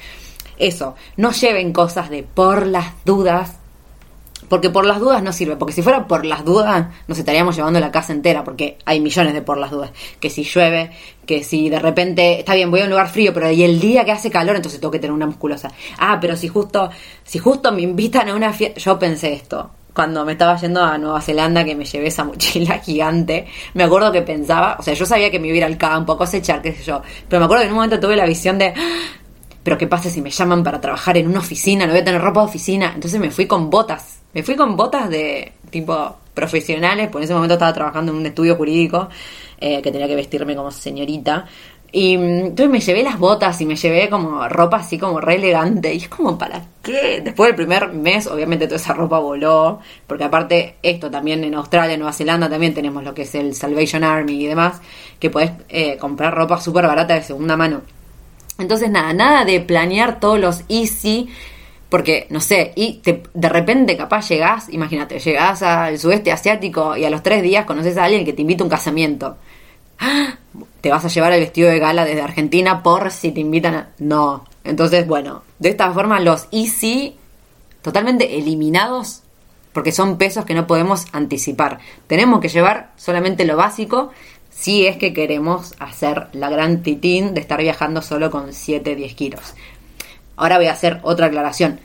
[0.60, 3.56] eso, no lleven cosas de por las dudas,
[4.48, 7.78] porque por las dudas no sirve, porque si fuera por las dudas nos estaríamos llevando
[7.78, 10.90] la casa entera, porque hay millones de por las dudas, que si llueve,
[11.24, 14.04] que si de repente, está bien, voy a un lugar frío, pero y el día
[14.04, 15.70] que hace calor, entonces tengo que tener una musculosa.
[15.98, 16.90] Ah, pero si justo,
[17.22, 20.98] si justo me invitan a una fiesta, yo pensé esto, cuando me estaba yendo a
[20.98, 25.06] Nueva Zelanda que me llevé esa mochila gigante, me acuerdo que pensaba, o sea, yo
[25.06, 27.44] sabía que me iba a ir al campo a cosechar, qué sé yo, pero me
[27.44, 28.72] acuerdo que en un momento tuve la visión de,
[29.62, 31.86] pero ¿qué pasa si me llaman para trabajar en una oficina?
[31.86, 32.92] No voy a tener ropa de oficina.
[32.94, 34.20] Entonces me fui con botas.
[34.32, 38.26] Me fui con botas de tipo profesionales, porque en ese momento estaba trabajando en un
[38.26, 39.08] estudio jurídico
[39.60, 41.46] eh, que tenía que vestirme como señorita.
[41.92, 45.34] Y mm, entonces me llevé las botas y me llevé como ropa así como re
[45.34, 45.92] elegante.
[45.92, 47.20] Y es como, ¿para qué?
[47.22, 49.80] Después del primer mes, obviamente toda esa ropa voló.
[50.06, 54.04] Porque aparte, esto también en Australia, Nueva Zelanda, también tenemos lo que es el Salvation
[54.04, 54.80] Army y demás.
[55.18, 57.82] Que puedes eh, comprar ropa súper barata de segunda mano.
[58.60, 61.28] Entonces, nada, nada de planear todos los easy,
[61.88, 63.00] porque, no sé, y
[63.34, 67.96] de repente capaz llegás, imagínate, llegás al sudeste asiático y a los tres días conoces
[67.96, 69.36] a alguien que te invita a un casamiento.
[69.98, 70.36] ¡Ah!
[70.80, 73.88] Te vas a llevar el vestido de gala desde Argentina por si te invitan a...
[73.98, 74.44] No.
[74.64, 77.16] Entonces, bueno, de esta forma los easy
[77.82, 79.22] totalmente eliminados
[79.72, 81.78] porque son pesos que no podemos anticipar.
[82.06, 84.10] Tenemos que llevar solamente lo básico
[84.60, 89.14] si es que queremos hacer la gran titín de estar viajando solo con 7, 10
[89.14, 89.54] kilos.
[90.36, 91.80] Ahora voy a hacer otra aclaración.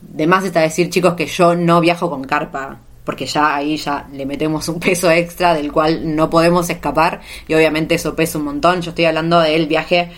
[0.00, 4.08] De más está decir, chicos, que yo no viajo con carpa, porque ya ahí ya
[4.10, 8.44] le metemos un peso extra del cual no podemos escapar y obviamente eso pesa un
[8.44, 8.80] montón.
[8.80, 10.10] Yo estoy hablando del viaje,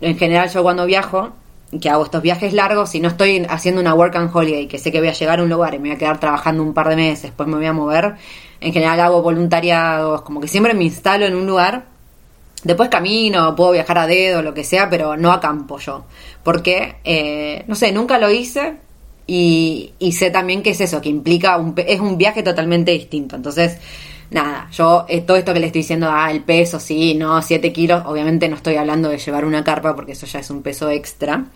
[0.00, 1.32] en general yo cuando viajo,
[1.80, 4.90] que hago estos viajes largos, si no estoy haciendo una work and holiday, que sé
[4.90, 6.88] que voy a llegar a un lugar y me voy a quedar trabajando un par
[6.88, 8.14] de meses, después me voy a mover,
[8.60, 11.84] en general hago voluntariados, como que siempre me instalo en un lugar,
[12.64, 16.06] después camino, puedo viajar a dedo, lo que sea, pero no a campo yo,
[16.42, 18.76] porque, eh, no sé, nunca lo hice
[19.26, 23.78] y, sé también que es eso, que implica, un, es un viaje totalmente distinto, entonces...
[24.30, 27.72] Nada, yo eh, todo esto que le estoy diciendo, ah, el peso, sí, no, 7
[27.72, 30.90] kilos, obviamente no estoy hablando de llevar una carpa porque eso ya es un peso
[30.90, 31.46] extra.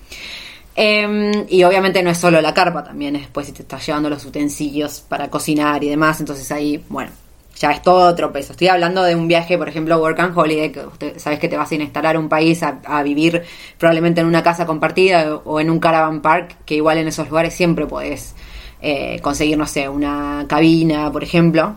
[0.74, 4.08] Em, y obviamente no es solo la carpa, también es después si te estás llevando
[4.08, 7.10] los utensilios para cocinar y demás, entonces ahí, bueno,
[7.58, 8.52] ya es todo otro peso.
[8.52, 11.56] Estoy hablando de un viaje, por ejemplo, Work and Holiday, que usted, sabes que te
[11.58, 13.42] vas a instalar a un país a, vivir
[13.78, 17.54] probablemente en una casa compartida o en un caravan park, que igual en esos lugares
[17.54, 18.34] siempre puedes
[18.80, 21.76] eh, conseguir, no sé, una cabina, por ejemplo.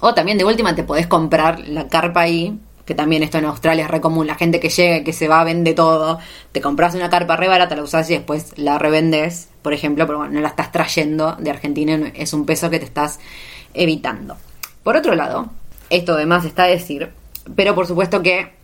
[0.00, 2.58] O también de última te podés comprar la carpa ahí
[2.88, 5.44] que también esto en Australia es re común, la gente que llega, que se va,
[5.44, 6.18] vende todo,
[6.52, 10.20] te compras una carpa re barata, la usas y después la revendes, por ejemplo, pero
[10.20, 13.20] bueno, no la estás trayendo de Argentina, es un peso que te estás
[13.74, 14.38] evitando.
[14.82, 15.50] Por otro lado,
[15.90, 17.10] esto además está a decir,
[17.54, 18.54] pero por supuesto que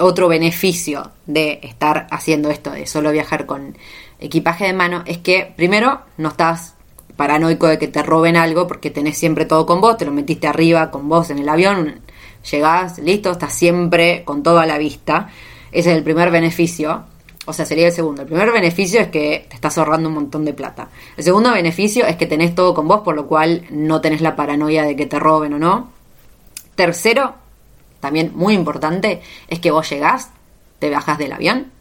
[0.00, 3.76] otro beneficio de estar haciendo esto, de solo viajar con
[4.20, 6.76] equipaje de mano, es que primero no estás
[7.18, 10.46] paranoico de que te roben algo porque tenés siempre todo con vos, te lo metiste
[10.46, 12.00] arriba con vos en el avión,
[12.48, 15.28] llegás, listo, estás siempre con todo a la vista.
[15.72, 17.02] Ese es el primer beneficio.
[17.44, 18.22] O sea, sería el segundo.
[18.22, 20.90] El primer beneficio es que te estás ahorrando un montón de plata.
[21.16, 24.36] El segundo beneficio es que tenés todo con vos, por lo cual no tenés la
[24.36, 25.90] paranoia de que te roben o no.
[26.76, 27.34] Tercero,
[27.98, 30.30] también muy importante, es que vos llegás,
[30.78, 31.72] te bajás del avión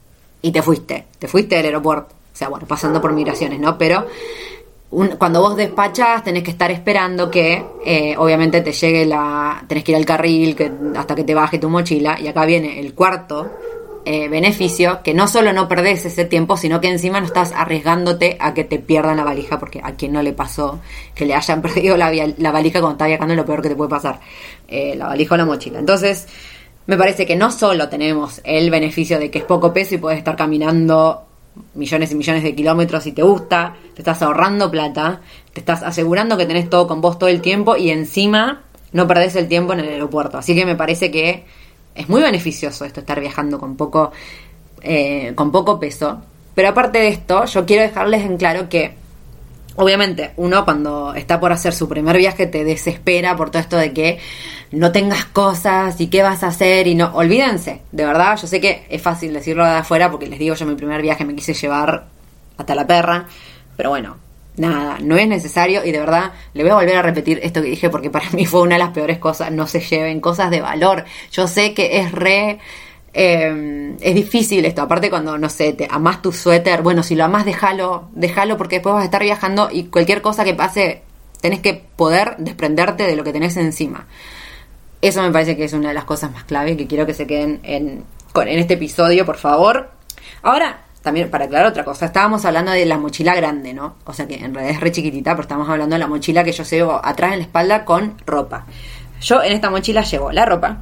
[0.41, 1.05] y te fuiste.
[1.19, 2.15] Te fuiste del aeropuerto.
[2.33, 3.77] O sea, bueno, pasando por migraciones, ¿no?
[3.77, 4.07] Pero
[4.89, 9.91] cuando vos despachas tenés que estar esperando que eh, obviamente te llegue la tenés que
[9.91, 13.51] ir al carril que, hasta que te baje tu mochila y acá viene el cuarto
[14.05, 18.37] eh, beneficio que no solo no perdés ese tiempo sino que encima no estás arriesgándote
[18.39, 20.79] a que te pierdan la valija porque a quien no le pasó
[21.13, 23.75] que le hayan perdido la, la valija cuando está viajando es lo peor que te
[23.75, 24.21] puede pasar
[24.69, 25.79] eh, la valija o la mochila.
[25.79, 26.27] Entonces
[26.85, 30.19] me parece que no solo tenemos el beneficio de que es poco peso y puedes
[30.19, 31.26] estar caminando
[31.73, 35.21] millones y millones de kilómetros y te gusta, te estás ahorrando plata,
[35.53, 39.35] te estás asegurando que tenés todo con vos todo el tiempo y encima no perdés
[39.35, 40.37] el tiempo en el aeropuerto.
[40.37, 41.45] Así que me parece que
[41.95, 44.11] es muy beneficioso esto, estar viajando con poco,
[44.81, 46.21] eh, con poco peso.
[46.53, 48.95] Pero aparte de esto, yo quiero dejarles en claro que
[49.77, 53.93] obviamente uno cuando está por hacer su primer viaje te desespera por todo esto de
[53.93, 54.19] que
[54.71, 58.59] no tengas cosas y qué vas a hacer y no, olvídense, de verdad, yo sé
[58.59, 61.53] que es fácil decirlo de afuera porque les digo, yo mi primer viaje me quise
[61.53, 62.05] llevar
[62.57, 63.27] hasta la perra.
[63.77, 64.17] Pero bueno,
[64.57, 67.69] nada, no es necesario y de verdad le voy a volver a repetir esto que
[67.69, 70.61] dije porque para mí fue una de las peores cosas, no se lleven cosas de
[70.61, 71.05] valor.
[71.31, 72.59] Yo sé que es re...
[73.19, 77.23] eh, es difícil esto, aparte cuando, no sé, te amás tu suéter, bueno, si lo
[77.23, 81.01] amás, déjalo, déjalo porque después vas a estar viajando y cualquier cosa que pase,
[81.41, 84.05] tenés que poder desprenderte de lo que tenés encima.
[85.01, 87.25] Eso me parece que es una de las cosas más clave que quiero que se
[87.25, 88.03] queden en,
[88.35, 89.89] en este episodio, por favor.
[90.43, 93.95] Ahora, también para aclarar otra cosa, estábamos hablando de la mochila grande, ¿no?
[94.05, 96.51] O sea que en realidad es re chiquitita, pero estamos hablando de la mochila que
[96.51, 98.67] yo llevo atrás en la espalda con ropa.
[99.21, 100.77] Yo en esta mochila llevo la ropa,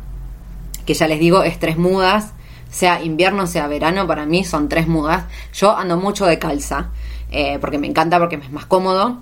[0.86, 2.34] que ya les digo, es tres mudas,
[2.70, 5.26] sea invierno, sea verano, para mí son tres mudas.
[5.54, 6.92] Yo ando mucho de calza,
[7.32, 9.22] eh, porque me encanta, porque es más cómodo.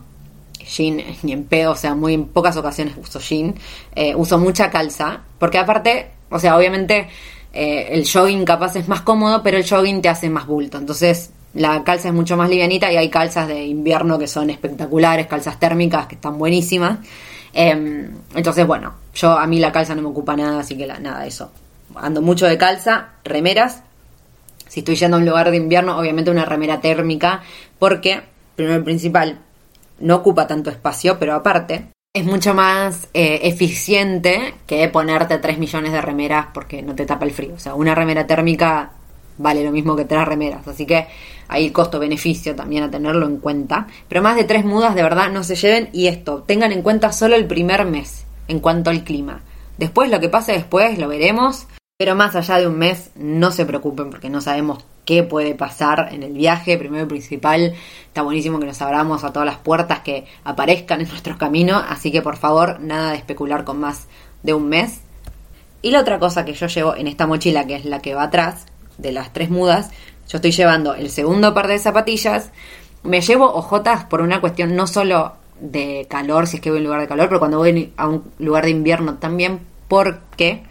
[0.66, 3.56] Jean, ni en pedo, o sea, muy en pocas ocasiones uso jean.
[3.96, 7.10] Eh, uso mucha calza, porque aparte, o sea, obviamente
[7.54, 10.78] eh, el jogging capaz es más cómodo, pero el jogging te hace más bulto.
[10.78, 15.28] Entonces, la calza es mucho más livianita y hay calzas de invierno que son espectaculares,
[15.28, 17.00] calzas térmicas que están buenísimas.
[17.54, 21.00] Eh, entonces, bueno, yo a mí la calza no me ocupa nada, así que la-
[21.00, 21.52] nada, eso.
[21.96, 23.84] Ando mucho de calza, remeras.
[24.68, 27.42] Si estoy yendo a un lugar de invierno, obviamente una remera térmica,
[27.78, 28.22] porque,
[28.56, 29.40] primero y principal,
[30.00, 35.92] no ocupa tanto espacio, pero aparte, es mucho más eh, eficiente que ponerte 3 millones
[35.92, 37.54] de remeras porque no te tapa el frío.
[37.56, 38.92] O sea, una remera térmica
[39.38, 40.68] vale lo mismo que tres remeras.
[40.68, 41.08] Así que
[41.48, 43.88] ahí costo-beneficio también a tenerlo en cuenta.
[44.08, 47.12] Pero más de tres mudas de verdad no se lleven y esto, tengan en cuenta
[47.12, 49.42] solo el primer mes en cuanto al clima.
[49.78, 51.68] Después lo que pase después lo veremos.
[51.98, 56.10] Pero más allá de un mes, no se preocupen porque no sabemos qué puede pasar
[56.12, 56.78] en el viaje.
[56.78, 57.76] Primero y principal,
[58.08, 61.78] está buenísimo que nos abramos a todas las puertas que aparezcan en nuestro camino.
[61.78, 64.08] Así que por favor, nada de especular con más
[64.42, 65.02] de un mes.
[65.84, 68.24] Y la otra cosa que yo llevo en esta mochila, que es la que va
[68.24, 68.66] atrás
[68.98, 69.92] de las tres mudas,
[70.28, 72.52] yo estoy llevando el segundo par de zapatillas.
[73.04, 76.82] Me llevo ojotas por una cuestión no solo de calor, si es que voy a
[76.82, 80.64] un lugar de calor, pero cuando voy a un lugar de invierno también, porque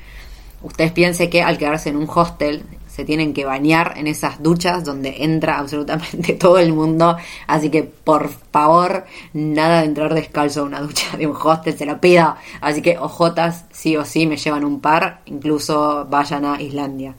[0.62, 4.84] ustedes piensen que al quedarse en un hostel se tienen que bañar en esas duchas
[4.84, 7.16] donde entra absolutamente todo el mundo.
[7.46, 11.86] Así que por favor, nada de entrar descalzo a una ducha de un hostel, se
[11.86, 12.36] lo pido.
[12.60, 17.14] Así que ojotas, sí o sí, me llevan un par, incluso vayan a Islandia.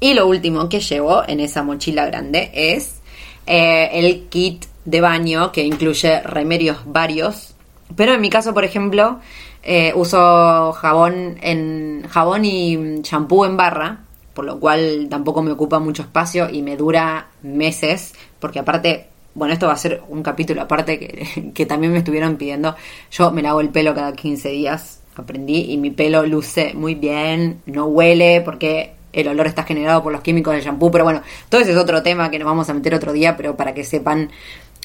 [0.00, 3.00] Y lo último que llevo en esa mochila grande es
[3.46, 7.54] eh, el kit de baño que incluye remedios varios.
[7.94, 9.20] Pero en mi caso, por ejemplo,
[9.62, 14.00] eh, uso jabón en jabón y shampoo en barra,
[14.34, 19.54] por lo cual tampoco me ocupa mucho espacio y me dura meses, porque aparte, bueno,
[19.54, 22.76] esto va a ser un capítulo aparte que, que también me estuvieron pidiendo.
[23.10, 27.62] Yo me lavo el pelo cada 15 días, aprendí, y mi pelo luce muy bien,
[27.66, 31.60] no huele, porque el olor está generado por los químicos del shampoo, pero bueno, todo
[31.60, 34.30] ese es otro tema que nos vamos a meter otro día, pero para que sepan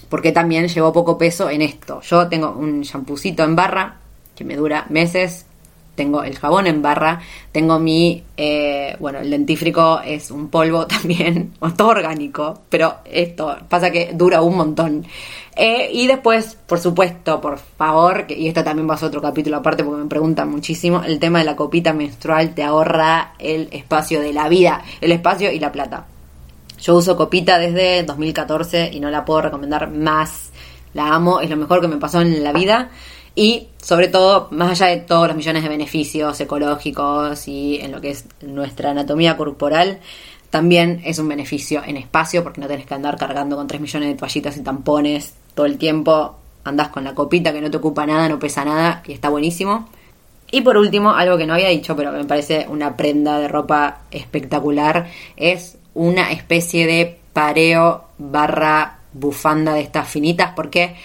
[0.09, 2.01] por qué también llevo poco peso en esto.
[2.01, 3.97] Yo tengo un champucito en barra
[4.33, 5.45] que me dura meses,
[6.01, 11.53] tengo el jabón en barra, tengo mi, eh, bueno, el dentífrico es un polvo también,
[11.77, 15.05] todo orgánico, pero esto pasa que dura un montón.
[15.55, 19.57] Eh, y después, por supuesto, por favor, y esto también va a ser otro capítulo
[19.57, 24.21] aparte porque me preguntan muchísimo, el tema de la copita menstrual te ahorra el espacio
[24.21, 26.07] de la vida, el espacio y la plata.
[26.81, 30.49] Yo uso copita desde 2014 y no la puedo recomendar más.
[30.95, 32.89] La amo, es lo mejor que me pasó en la vida.
[33.35, 38.01] Y sobre todo, más allá de todos los millones de beneficios ecológicos y en lo
[38.01, 39.99] que es nuestra anatomía corporal,
[40.49, 44.09] también es un beneficio en espacio porque no tenés que andar cargando con 3 millones
[44.09, 46.35] de toallitas y tampones todo el tiempo.
[46.63, 49.87] Andás con la copita que no te ocupa nada, no pesa nada y está buenísimo.
[50.51, 53.47] Y por último, algo que no había dicho, pero que me parece una prenda de
[53.47, 60.95] ropa espectacular, es una especie de pareo barra bufanda de estas finitas, porque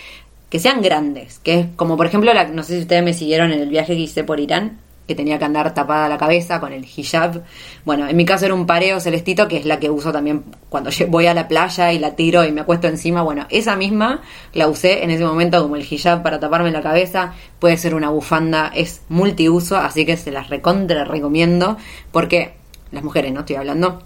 [0.48, 3.52] que sean grandes, que es como por ejemplo, la, no sé si ustedes me siguieron
[3.52, 6.72] en el viaje que hice por Irán, que tenía que andar tapada la cabeza con
[6.72, 7.42] el hijab.
[7.84, 10.90] Bueno, en mi caso era un pareo celestito, que es la que uso también cuando
[11.08, 13.22] voy a la playa y la tiro y me acuesto encima.
[13.22, 17.34] Bueno, esa misma la usé en ese momento como el hijab para taparme la cabeza.
[17.58, 21.76] Puede ser una bufanda, es multiuso, así que se las recontra recomiendo,
[22.10, 22.54] porque
[22.90, 24.02] las mujeres, no estoy hablando,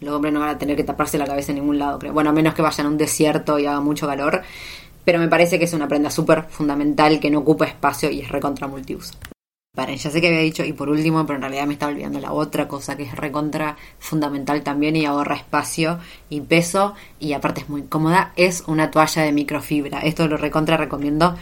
[0.00, 2.12] los hombres no van a tener que taparse la cabeza en ningún lado, creo.
[2.12, 4.42] Bueno, a menos que vayan a un desierto y haga mucho calor.
[5.04, 8.28] Pero me parece que es una prenda súper fundamental que no ocupa espacio y es
[8.28, 9.14] recontra multiuso.
[9.76, 12.20] Vale, ya sé que había dicho y por último, pero en realidad me estaba olvidando
[12.20, 15.98] la otra cosa que es recontra fundamental también y ahorra espacio
[16.30, 19.98] y peso y aparte es muy cómoda, es una toalla de microfibra.
[20.00, 21.34] Esto lo recontra recomiendo.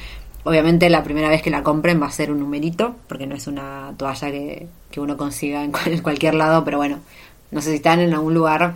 [0.44, 3.46] Obviamente la primera vez que la compren va a ser un numerito, porque no es
[3.46, 7.00] una toalla que, que uno consiga en cualquier lado, pero bueno,
[7.50, 8.74] no sé si están en algún lugar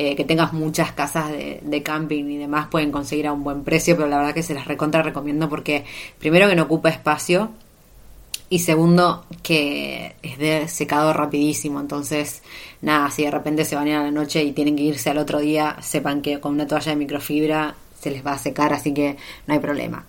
[0.00, 3.96] eh, que tengas muchas casas de, camping y demás, pueden conseguir a un buen precio,
[3.96, 5.84] pero la verdad que se las recontra recomiendo porque
[6.20, 7.50] primero que no ocupa espacio
[8.48, 12.44] y segundo que es de secado rapidísimo, entonces
[12.80, 15.40] nada, si de repente se ir a la noche y tienen que irse al otro
[15.40, 19.16] día, sepan que con una toalla de microfibra se les va a secar, así que
[19.48, 20.06] no hay problema.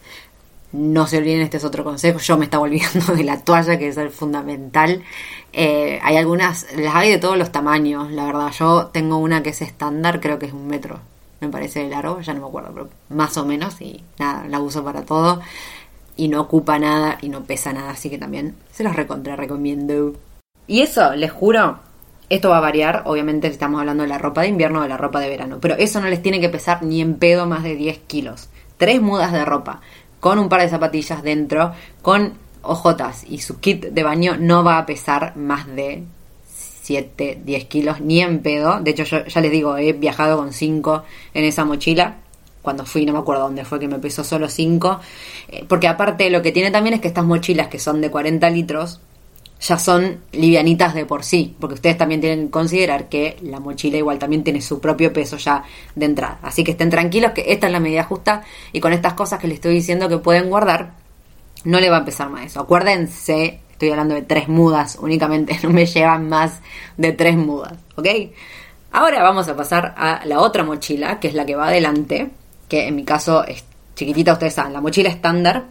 [0.71, 2.19] No se olviden, este es otro consejo.
[2.19, 5.03] Yo me estaba olvidando de la toalla, que es el fundamental.
[5.51, 8.51] Eh, hay algunas, las hay de todos los tamaños, la verdad.
[8.51, 10.99] Yo tengo una que es estándar, creo que es un metro,
[11.39, 13.81] me parece de largo, ya no me acuerdo, pero más o menos.
[13.81, 15.41] Y nada, la uso para todo.
[16.15, 20.13] Y no ocupa nada y no pesa nada, así que también se los recontra recomiendo.
[20.67, 21.79] Y eso, les juro,
[22.29, 24.97] esto va a variar, obviamente estamos hablando de la ropa de invierno o de la
[24.97, 27.75] ropa de verano, pero eso no les tiene que pesar ni en pedo más de
[27.75, 28.49] 10 kilos.
[28.77, 29.81] Tres mudas de ropa,
[30.19, 34.77] con un par de zapatillas dentro, con ojotas y su kit de baño no va
[34.77, 36.03] a pesar más de
[36.89, 38.79] 7, 10 kilos, ni en pedo.
[38.79, 41.03] De hecho, yo ya les digo, he viajado con 5
[41.35, 42.17] en esa mochila.
[42.63, 44.99] Cuando fui, no me acuerdo dónde fue que me pesó solo 5.
[45.49, 48.49] Eh, porque aparte lo que tiene también es que estas mochilas que son de 40
[48.49, 49.01] litros,
[49.61, 53.97] ya son livianitas de por sí, porque ustedes también tienen que considerar que la mochila
[53.97, 55.63] igual también tiene su propio peso ya
[55.95, 56.39] de entrada.
[56.41, 59.47] Así que estén tranquilos que esta es la medida justa y con estas cosas que
[59.47, 60.93] les estoy diciendo que pueden guardar,
[61.65, 62.61] no le va a pesar más eso.
[62.61, 66.61] Acuérdense, estoy hablando de tres mudas únicamente, no me llevan más
[66.95, 68.07] de tres mudas, ¿ok?
[68.91, 72.31] Ahora vamos a pasar a la otra mochila, que es la que va adelante,
[72.69, 75.65] que en mi caso es chiquitita, ustedes saben, la mochila estándar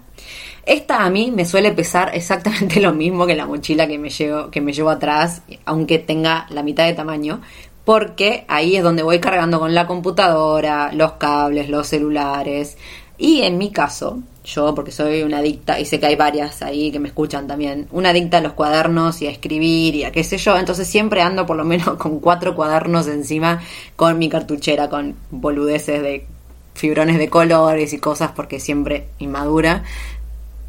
[0.69, 4.51] esta a mí me suele pesar exactamente lo mismo que la mochila que me llevo,
[4.51, 7.41] que me llevo atrás, aunque tenga la mitad de tamaño,
[7.85, 12.77] porque ahí es donde voy cargando con la computadora, los cables, los celulares.
[13.17, 16.93] Y en mi caso, yo, porque soy una adicta, y sé que hay varias ahí
[16.93, 20.23] que me escuchan también, una adicta a los cuadernos y a escribir y a qué
[20.23, 23.61] sé yo, entonces siempre ando por lo menos con cuatro cuadernos encima
[23.97, 26.27] con mi cartuchera, con boludeces de
[26.75, 29.83] fibrones de colores y cosas porque siempre inmadura.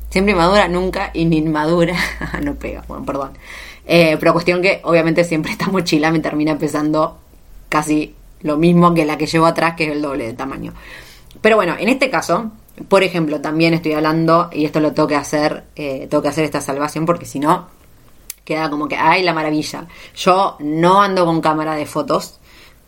[0.09, 1.95] Siempre inmadura, nunca inmadura.
[2.43, 3.31] no pega, bueno, perdón.
[3.85, 7.17] Eh, pero cuestión que obviamente siempre esta mochila me termina pesando
[7.69, 10.73] casi lo mismo que la que llevo atrás, que es el doble de tamaño.
[11.41, 12.51] Pero bueno, en este caso,
[12.87, 16.45] por ejemplo, también estoy hablando, y esto lo tengo que hacer, eh, tengo que hacer
[16.45, 17.67] esta salvación porque si no,
[18.45, 19.87] queda como que, ay, la maravilla.
[20.15, 22.39] Yo no ando con cámara de fotos,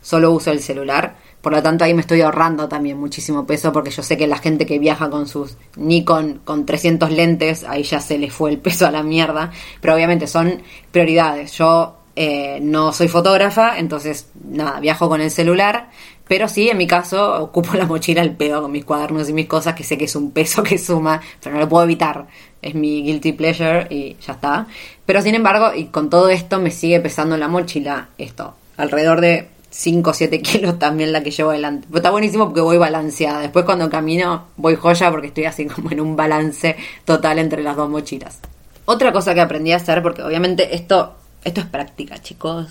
[0.02, 1.18] solo uso el celular.
[1.42, 4.38] Por lo tanto, ahí me estoy ahorrando también muchísimo peso porque yo sé que la
[4.38, 8.60] gente que viaja con sus Nikon con 300 lentes, ahí ya se le fue el
[8.60, 9.52] peso a la mierda.
[9.82, 10.62] Pero obviamente son
[10.92, 11.54] prioridades.
[11.54, 15.90] Yo eh, no soy fotógrafa, entonces nada, viajo con el celular.
[16.28, 19.48] Pero sí, en mi caso, ocupo la mochila al pedo con mis cuadernos y mis
[19.48, 22.28] cosas, que sé que es un peso que suma, pero no lo puedo evitar.
[22.62, 24.68] Es mi guilty pleasure y ya está.
[25.06, 29.50] Pero sin embargo, y con todo esto me sigue pesando la mochila, esto, alrededor de
[29.72, 31.88] 5 o 7 kilos también la que llevo adelante.
[31.88, 33.40] Pero está buenísimo porque voy balanceada.
[33.40, 37.76] Después cuando camino voy joya porque estoy así como en un balance total entre las
[37.76, 38.40] dos mochilas.
[38.86, 42.68] Otra cosa que aprendí a hacer, porque obviamente esto, esto es práctica, chicos.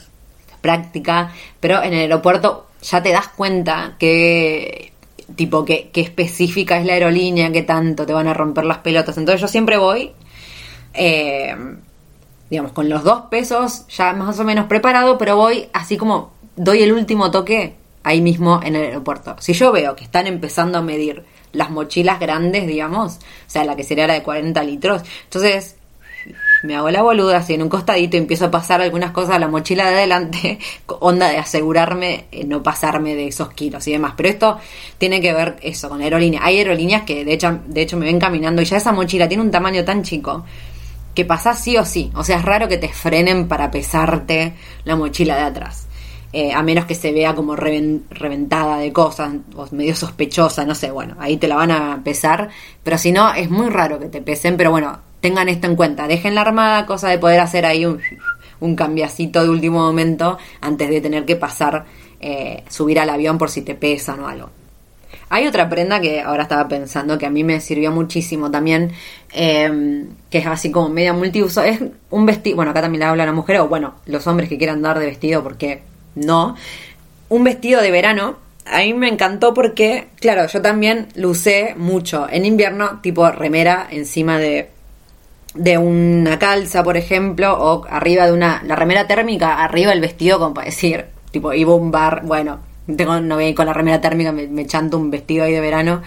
[0.50, 4.92] Es práctica, pero en el aeropuerto ya te das cuenta que
[5.36, 9.16] tipo que, específica es la aerolínea, que tanto te van a romper las pelotas.
[9.16, 10.12] Entonces yo siempre voy,
[10.92, 11.56] eh,
[12.50, 16.82] digamos, con los dos pesos ya más o menos preparado, pero voy así como doy
[16.82, 19.36] el último toque ahí mismo en el aeropuerto.
[19.40, 23.76] Si yo veo que están empezando a medir las mochilas grandes, digamos, o sea, la
[23.76, 25.76] que sería la de 40 litros, entonces
[26.62, 29.38] me hago la boluda así en un costadito y empiezo a pasar algunas cosas a
[29.38, 30.58] la mochila de adelante,
[31.00, 34.14] onda de asegurarme eh, no pasarme de esos kilos y demás.
[34.16, 34.58] Pero esto
[34.98, 36.44] tiene que ver eso con aerolíneas.
[36.44, 39.42] Hay aerolíneas que de hecho, de hecho me ven caminando y ya esa mochila tiene
[39.42, 40.44] un tamaño tan chico
[41.14, 42.10] que pasa sí o sí.
[42.14, 45.86] O sea, es raro que te frenen para pesarte la mochila de atrás.
[46.32, 50.92] Eh, a menos que se vea como reventada de cosas o medio sospechosa, no sé,
[50.92, 52.50] bueno, ahí te la van a pesar,
[52.84, 56.06] pero si no, es muy raro que te pesen, pero bueno, tengan esto en cuenta,
[56.06, 58.00] dejen la armada, cosa de poder hacer ahí un,
[58.60, 61.84] un cambiacito de último momento antes de tener que pasar,
[62.20, 64.50] eh, subir al avión por si te pesan o algo.
[65.28, 68.92] Hay otra prenda que ahora estaba pensando que a mí me sirvió muchísimo también,
[69.32, 71.62] em, que es así como media multiuso.
[71.62, 74.58] Es un vestido, bueno, acá también le habla la mujer, o bueno, los hombres que
[74.58, 75.82] quieran dar de vestido, porque
[76.14, 76.56] no.
[77.28, 78.36] Un vestido de verano,
[78.66, 83.86] a mí me encantó porque, claro, yo también lo usé mucho en invierno, tipo remera
[83.90, 84.70] encima de,
[85.54, 90.38] de una calza, por ejemplo, o arriba de una, la remera térmica, arriba del vestido,
[90.38, 92.60] como para decir, tipo, iba a un bar, bueno,
[92.96, 96.02] tengo no con la remera térmica, me, me chanto un vestido ahí de verano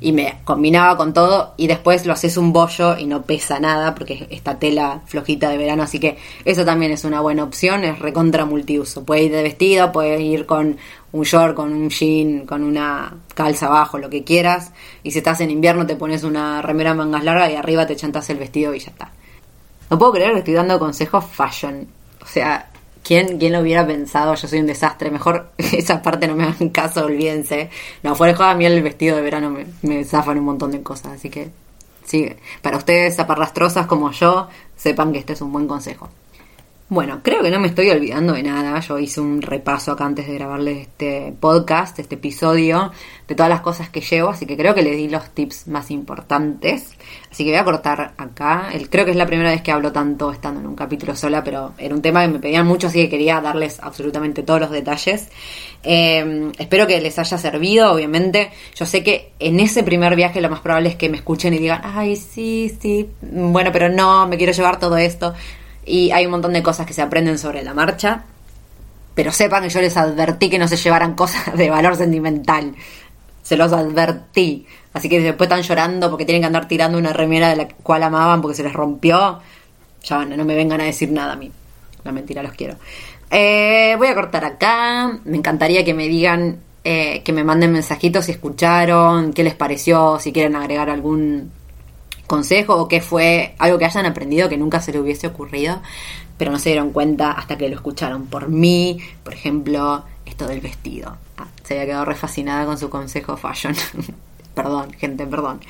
[0.00, 3.94] y me combinaba con todo y después lo haces un bollo y no pesa nada
[3.94, 7.84] porque es esta tela flojita de verano, así que eso también es una buena opción,
[7.84, 9.04] es recontra multiuso.
[9.04, 10.76] Puede ir de vestido, puede ir con
[11.12, 14.72] un short con un jean, con una calza abajo, lo que quieras.
[15.02, 18.28] Y si estás en invierno te pones una remera mangas larga y arriba te chantas
[18.30, 19.10] el vestido y ya está.
[19.90, 21.86] No puedo creer que estoy dando consejos fashion.
[22.22, 22.70] O sea,
[23.06, 24.34] ¿quién, quién lo hubiera pensado?
[24.34, 25.10] Yo soy un desastre.
[25.10, 27.70] Mejor esa parte no me hagan caso, olvídense.
[28.02, 30.72] No, fuera de joda, a mí el vestido de verano me, me zafan un montón
[30.72, 31.12] de cosas.
[31.12, 31.50] Así que,
[32.04, 32.28] sí,
[32.62, 36.08] para ustedes zaparrastrosas como yo, sepan que este es un buen consejo.
[36.88, 38.78] Bueno, creo que no me estoy olvidando de nada.
[38.78, 42.92] Yo hice un repaso acá antes de grabarles este podcast, este episodio,
[43.26, 45.90] de todas las cosas que llevo, así que creo que les di los tips más
[45.90, 46.96] importantes.
[47.28, 48.68] Así que voy a cortar acá.
[48.88, 51.72] Creo que es la primera vez que hablo tanto estando en un capítulo sola, pero
[51.76, 55.28] era un tema que me pedían mucho, así que quería darles absolutamente todos los detalles.
[55.82, 58.52] Eh, espero que les haya servido, obviamente.
[58.76, 61.58] Yo sé que en ese primer viaje lo más probable es que me escuchen y
[61.58, 65.34] digan, ay, sí, sí, bueno, pero no, me quiero llevar todo esto
[65.86, 68.24] y hay un montón de cosas que se aprenden sobre la marcha.
[69.14, 72.74] Pero sepan que yo les advertí que no se llevaran cosas de valor sentimental.
[73.42, 74.66] Se los advertí.
[74.92, 78.02] Así que después están llorando porque tienen que andar tirando una remera de la cual
[78.02, 79.40] amaban porque se les rompió.
[80.02, 81.50] Ya no, no me vengan a decir nada a mí.
[82.04, 82.76] La mentira, los quiero.
[83.30, 85.18] Eh, voy a cortar acá.
[85.24, 90.18] Me encantaría que me digan, eh, que me manden mensajitos si escucharon, qué les pareció,
[90.18, 91.50] si quieren agregar algún
[92.26, 95.80] consejo o qué fue algo que hayan aprendido que nunca se le hubiese ocurrido,
[96.38, 100.60] pero no se dieron cuenta hasta que lo escucharon por mí, por ejemplo, esto del
[100.60, 101.16] vestido.
[101.38, 103.74] Ah, se había quedado refascinada con su consejo fashion.
[104.54, 105.60] perdón, gente, perdón.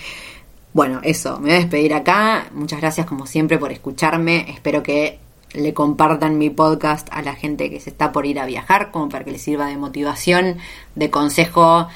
[0.72, 2.48] Bueno, eso, me voy a despedir acá.
[2.52, 4.50] Muchas gracias como siempre por escucharme.
[4.50, 5.18] Espero que
[5.52, 9.08] le compartan mi podcast a la gente que se está por ir a viajar, como
[9.08, 10.58] para que les sirva de motivación,
[10.94, 11.88] de consejo,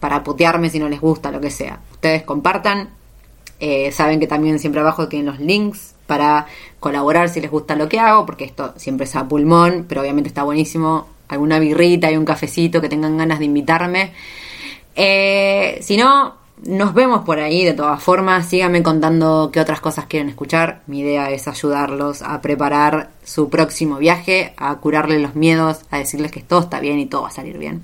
[0.00, 1.80] para putearme si no les gusta, lo que sea.
[1.92, 2.90] Ustedes compartan,
[3.60, 6.46] eh, saben que también siempre abajo tienen los links para
[6.80, 10.28] colaborar si les gusta lo que hago, porque esto siempre es a pulmón, pero obviamente
[10.28, 11.08] está buenísimo.
[11.28, 14.12] Alguna birrita y un cafecito que tengan ganas de invitarme.
[14.94, 18.46] Eh, si no, nos vemos por ahí de todas formas.
[18.46, 20.82] Síganme contando qué otras cosas quieren escuchar.
[20.86, 26.30] Mi idea es ayudarlos a preparar su próximo viaje, a curarles los miedos, a decirles
[26.30, 27.82] que todo está bien y todo va a salir bien.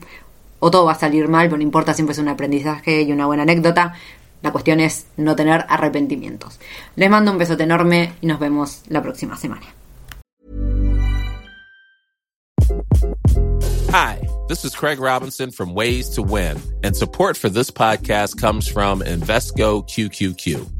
[0.60, 3.26] O todo va a salir mal, pero no importa, siempre es un aprendizaje y una
[3.26, 3.94] buena anécdota.
[4.42, 6.58] La cuestión es no tener arrepentimientos.
[6.96, 9.74] Les mando un besote enorme y nos vemos la próxima semana.
[13.92, 18.68] Hi, this is Craig Robinson from Ways to Win, and support for this podcast comes
[18.68, 20.79] from Invesco QQQ.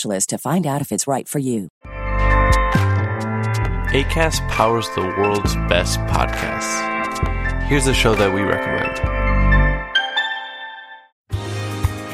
[0.00, 1.68] specialist to find out if it's right for you.
[3.92, 6.88] ACAST powers the world's best podcasts.
[7.64, 9.09] Here's a show that we recommend.